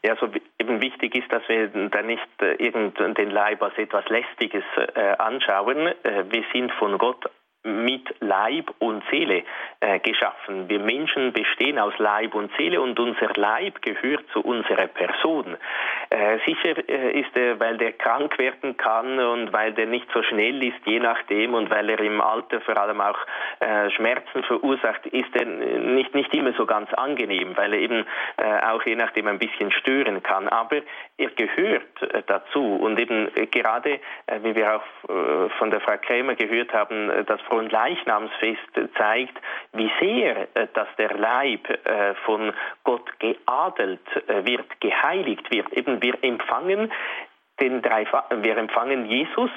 [0.02, 0.28] Ja, so
[0.58, 5.00] eben wichtig ist, dass wir da nicht äh, irgend den Leib als etwas Lästiges äh,
[5.18, 5.88] anschauen.
[6.02, 7.24] Äh, wir sind von Gott
[7.66, 9.42] mit Leib und Seele
[9.80, 10.68] äh, geschaffen.
[10.68, 15.56] Wir Menschen bestehen aus Leib und Seele und unser Leib gehört zu unserer Person.
[16.10, 20.22] Äh, sicher äh, ist er, weil der krank werden kann und weil der nicht so
[20.22, 23.18] schnell ist, je nachdem, und weil er im Alter vor allem auch
[23.60, 28.06] äh, Schmerzen verursacht, ist er nicht, nicht immer so ganz angenehm, weil er eben
[28.36, 30.48] äh, auch je nachdem ein bisschen stören kann.
[30.48, 30.76] Aber
[31.18, 34.00] er gehört äh, dazu und eben gerade,
[34.42, 37.40] wie wir auch von der Frau Krämer gehört haben, das
[37.70, 38.60] Leichnamsfest
[38.96, 39.38] zeigt,
[39.72, 42.52] wie sehr äh, dass der Leib äh, von
[42.84, 45.72] Gott geadelt äh, wird, geheiligt wird.
[45.72, 46.92] Eben wir empfangen
[47.60, 48.06] den drei,
[48.42, 49.50] wir empfangen Jesus,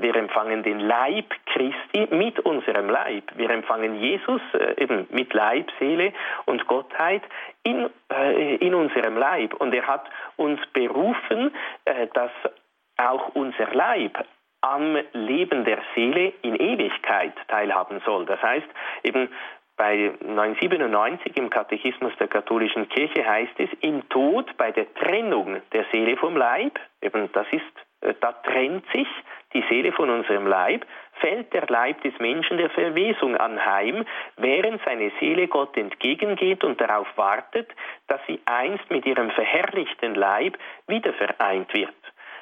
[0.00, 3.24] wir empfangen den Leib Christi mit unserem Leib.
[3.36, 4.42] Wir empfangen Jesus
[4.76, 6.12] eben mit Leib, Seele
[6.44, 7.22] und Gottheit
[7.62, 7.88] in,
[8.60, 9.54] in unserem Leib.
[9.54, 10.04] Und er hat
[10.36, 11.54] uns berufen,
[12.12, 12.30] dass
[12.98, 14.24] auch unser Leib
[14.62, 18.26] am Leben der Seele in Ewigkeit teilhaben soll.
[18.26, 18.66] Das heißt,
[19.02, 19.28] eben
[19.76, 25.84] bei 997 im Katechismus der katholischen Kirche heißt es, im Tod bei der Trennung der
[25.92, 27.62] Seele vom Leib, eben das ist,
[28.00, 29.08] äh, da trennt sich
[29.52, 30.86] die Seele von unserem Leib,
[31.20, 34.04] fällt der Leib des Menschen der Verwesung anheim,
[34.36, 37.70] während seine Seele Gott entgegengeht und darauf wartet,
[38.06, 41.94] dass sie einst mit ihrem verherrlichten Leib wieder vereint wird.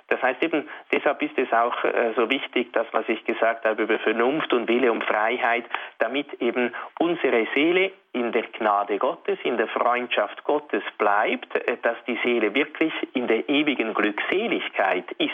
[0.08, 3.82] Das heißt eben, deshalb ist es auch äh, so wichtig, das, was ich gesagt habe
[3.82, 5.64] über Vernunft und Wille und Freiheit,
[5.98, 11.96] damit eben unsere Seele in der Gnade Gottes, in der Freundschaft Gottes bleibt, äh, dass
[12.06, 15.32] die Seele wirklich in der ewigen Glückseligkeit ist,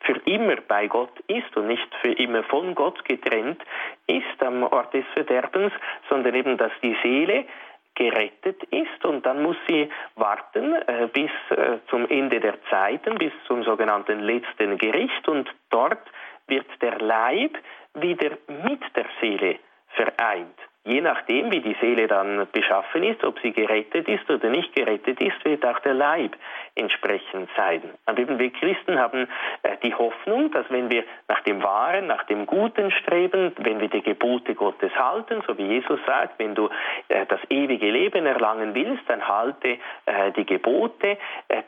[0.00, 3.62] für immer bei Gott ist und nicht für immer von Gott getrennt
[4.06, 5.72] ist am Ort des Verderbens,
[6.08, 7.46] sondern eben, dass die Seele
[7.94, 13.32] gerettet ist und dann muss sie warten äh, bis äh, zum Ende der Zeiten, bis
[13.46, 16.02] zum sogenannten letzten Gericht und dort
[16.46, 17.56] wird der Leib
[17.94, 20.56] wieder mit der Seele vereint.
[20.84, 25.20] Je nachdem, wie die Seele dann beschaffen ist, ob sie gerettet ist oder nicht gerettet
[25.20, 26.34] ist, wird auch der Leib
[26.74, 27.82] entsprechend sein.
[28.06, 29.28] Und eben wir Christen haben
[29.62, 33.88] äh, die Hoffnung, dass wenn wir nach dem Wahren, nach dem Guten streben, wenn wir
[33.88, 36.70] die Gebote Gottes halten, so wie Jesus sagt, wenn du
[37.08, 39.76] äh, das ewige Leben erlangen willst, dann halte
[40.06, 41.18] äh, die Gebote,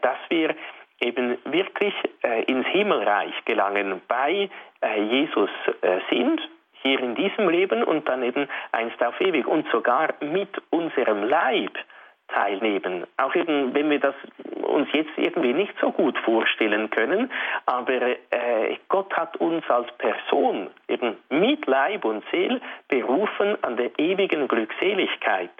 [0.00, 0.54] dass wir
[1.00, 1.94] eben wirklich
[2.46, 4.48] ins Himmelreich gelangen, bei
[5.10, 5.50] Jesus
[6.10, 6.40] sind
[6.82, 11.78] hier in diesem Leben und dann eben einst auf ewig und sogar mit unserem Leib
[12.28, 13.06] teilnehmen.
[13.16, 14.14] Auch eben, wenn wir das
[14.62, 17.30] uns jetzt irgendwie nicht so gut vorstellen können,
[17.66, 23.90] aber äh, Gott hat uns als Person eben mit Leib und Seele berufen, an der
[23.98, 25.50] ewigen Glückseligkeit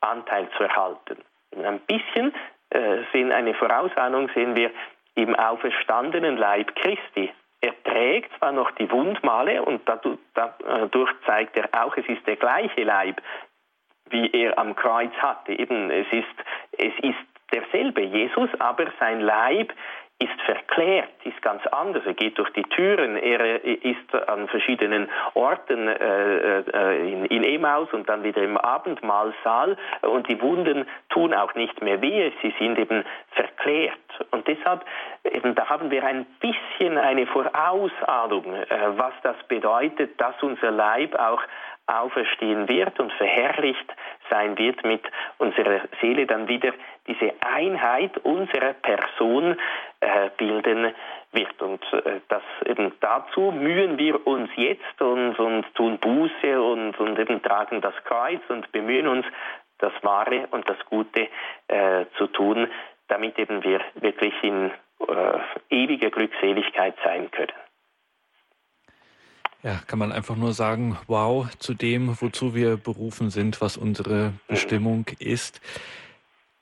[0.00, 1.18] Anteil zu erhalten.
[1.56, 2.32] Ein bisschen
[2.70, 4.70] äh, sehen eine Vorausahnung sehen wir
[5.16, 7.30] im auferstandenen Leib Christi.
[7.62, 12.84] Er trägt zwar noch die Wundmale und dadurch zeigt er auch, es ist der gleiche
[12.84, 13.20] Leib,
[14.08, 15.52] wie er am Kreuz hatte.
[15.52, 16.26] Eben, es ist,
[16.72, 17.18] es ist
[17.52, 19.72] derselbe Jesus, aber sein Leib
[20.20, 22.02] ist verklärt, ist ganz anders.
[22.04, 27.88] Er geht durch die Türen, er ist an verschiedenen Orten äh, äh, in, in Emaus
[27.92, 32.78] und dann wieder im Abendmahlsaal und die Wunden tun auch nicht mehr weh, sie sind
[32.78, 33.96] eben verklärt.
[34.30, 34.84] Und deshalb,
[35.24, 38.66] eben, da haben wir ein bisschen eine Vorausahnung, äh,
[38.96, 41.42] was das bedeutet, dass unser Leib auch
[41.86, 43.86] auferstehen wird und verherrlicht
[44.30, 45.02] sein wird mit
[45.38, 46.72] unserer Seele, dann wieder
[47.10, 49.56] diese Einheit unserer Person
[50.00, 50.94] äh, bilden
[51.32, 51.60] wird.
[51.60, 57.18] Und äh, das eben dazu mühen wir uns jetzt und, und tun Buße und, und
[57.18, 59.26] eben tragen das Kreuz und bemühen uns,
[59.78, 61.28] das Wahre und das Gute
[61.68, 62.68] äh, zu tun,
[63.08, 65.38] damit eben wir wirklich in äh,
[65.70, 67.52] ewiger Glückseligkeit sein können.
[69.62, 74.32] Ja, kann man einfach nur sagen, wow, zu dem, wozu wir berufen sind, was unsere
[74.48, 75.60] Bestimmung ist.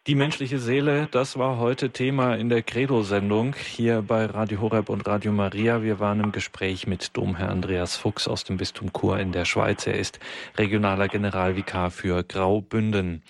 [0.08, 5.06] Die menschliche Seele, das war heute Thema in der Credo-Sendung hier bei Radio Horeb und
[5.06, 5.82] Radio Maria.
[5.82, 9.86] Wir waren im Gespräch mit Domherr Andreas Fuchs aus dem Bistum Chur in der Schweiz.
[9.86, 10.18] Er ist
[10.56, 13.22] regionaler Generalvikar für Graubünden.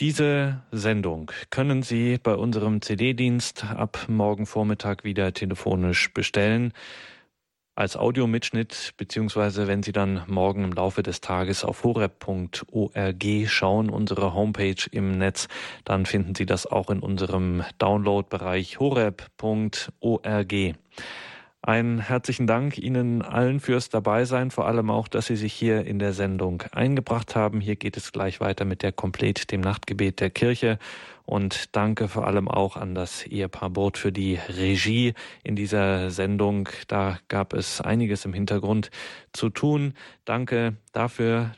[0.00, 6.72] Diese Sendung können Sie bei unserem CD-Dienst ab morgen Vormittag wieder telefonisch bestellen
[7.74, 14.34] als Audiomitschnitt, beziehungsweise wenn Sie dann morgen im Laufe des Tages auf horeb.org schauen, unsere
[14.34, 15.48] Homepage im Netz,
[15.84, 20.54] dann finden Sie das auch in unserem Download-Bereich horeb.org.
[21.66, 25.98] Einen herzlichen Dank Ihnen allen fürs Dabeisein, vor allem auch, dass Sie sich hier in
[25.98, 27.62] der Sendung eingebracht haben.
[27.62, 30.78] Hier geht es gleich weiter mit der Komplett, dem Nachtgebet der Kirche.
[31.26, 36.68] Und danke vor allem auch an das Ehepaar Burt für die Regie in dieser Sendung.
[36.86, 38.90] Da gab es einiges im Hintergrund
[39.32, 39.94] zu tun.
[40.24, 41.52] Danke dafür,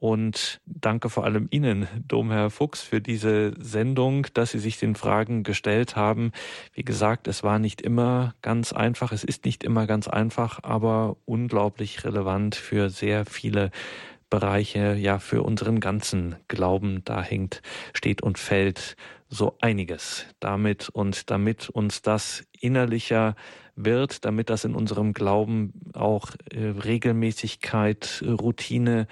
[0.00, 5.42] und danke vor allem Ihnen, Domherr Fuchs, für diese Sendung, dass Sie sich den Fragen
[5.42, 6.32] gestellt haben.
[6.72, 11.18] Wie gesagt, es war nicht immer ganz einfach, es ist nicht immer ganz einfach, aber
[11.26, 13.70] unglaublich relevant für sehr viele
[14.30, 17.02] Bereiche, ja, für unseren ganzen Glauben.
[17.04, 17.62] Da hängt,
[17.92, 18.96] steht und fällt
[19.28, 23.36] so einiges damit und damit uns das innerlicher
[23.76, 29.06] wird, damit das in unserem Glauben auch äh, Regelmäßigkeit, Routine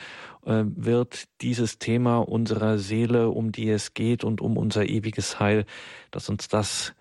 [0.44, 5.64] äh, wird, dieses Thema unserer Seele, um die es geht und um unser ewiges Heil,
[6.10, 6.94] dass uns das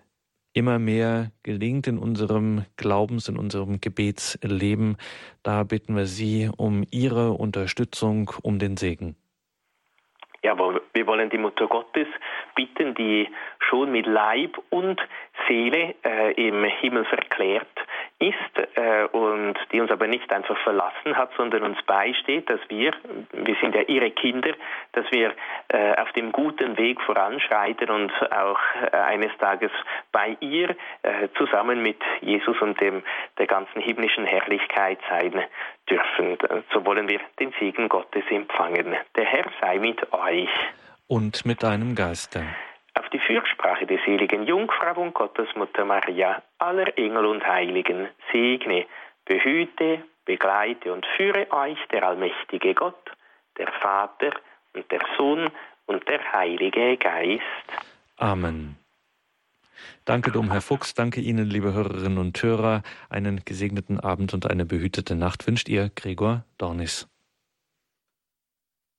[0.52, 4.96] immer mehr gelingt in unserem Glaubens, in unserem Gebetsleben.
[5.42, 9.16] Da bitten wir Sie um Ihre Unterstützung, um den Segen.
[10.42, 12.06] Ja, wir wollen die Mutter Gottes
[12.54, 13.28] bitten, die
[13.68, 15.00] schon mit Leib und
[15.46, 17.66] Seele äh, im Himmel verklärt
[18.18, 22.92] ist äh, und die uns aber nicht einfach verlassen hat, sondern uns beisteht, dass wir,
[23.32, 24.52] wir sind ja ihre Kinder,
[24.92, 25.34] dass wir
[25.68, 28.58] äh, auf dem guten Weg voranschreiten und auch
[28.92, 29.70] äh, eines Tages
[30.10, 30.70] bei ihr
[31.02, 33.02] äh, zusammen mit Jesus und dem,
[33.38, 35.44] der ganzen himmlischen Herrlichkeit sein
[35.88, 36.38] dürfen.
[36.72, 38.96] So wollen wir den Segen Gottes empfangen.
[39.16, 40.50] Der Herr sei mit euch.
[41.06, 42.44] Und mit deinem Geiste
[42.98, 48.86] auf die Fürsprache der seligen Jungfrau und Gottesmutter Maria, aller Engel und Heiligen, segne,
[49.24, 53.10] behüte, begleite und führe euch der allmächtige Gott,
[53.56, 54.32] der Vater
[54.74, 55.50] und der Sohn
[55.86, 57.42] und der Heilige Geist.
[58.16, 58.76] Amen.
[60.04, 60.94] Danke, Dom Herr Fuchs.
[60.94, 62.82] Danke Ihnen, liebe Hörerinnen und Hörer.
[63.10, 67.08] Einen gesegneten Abend und eine behütete Nacht wünscht ihr Gregor Dornis.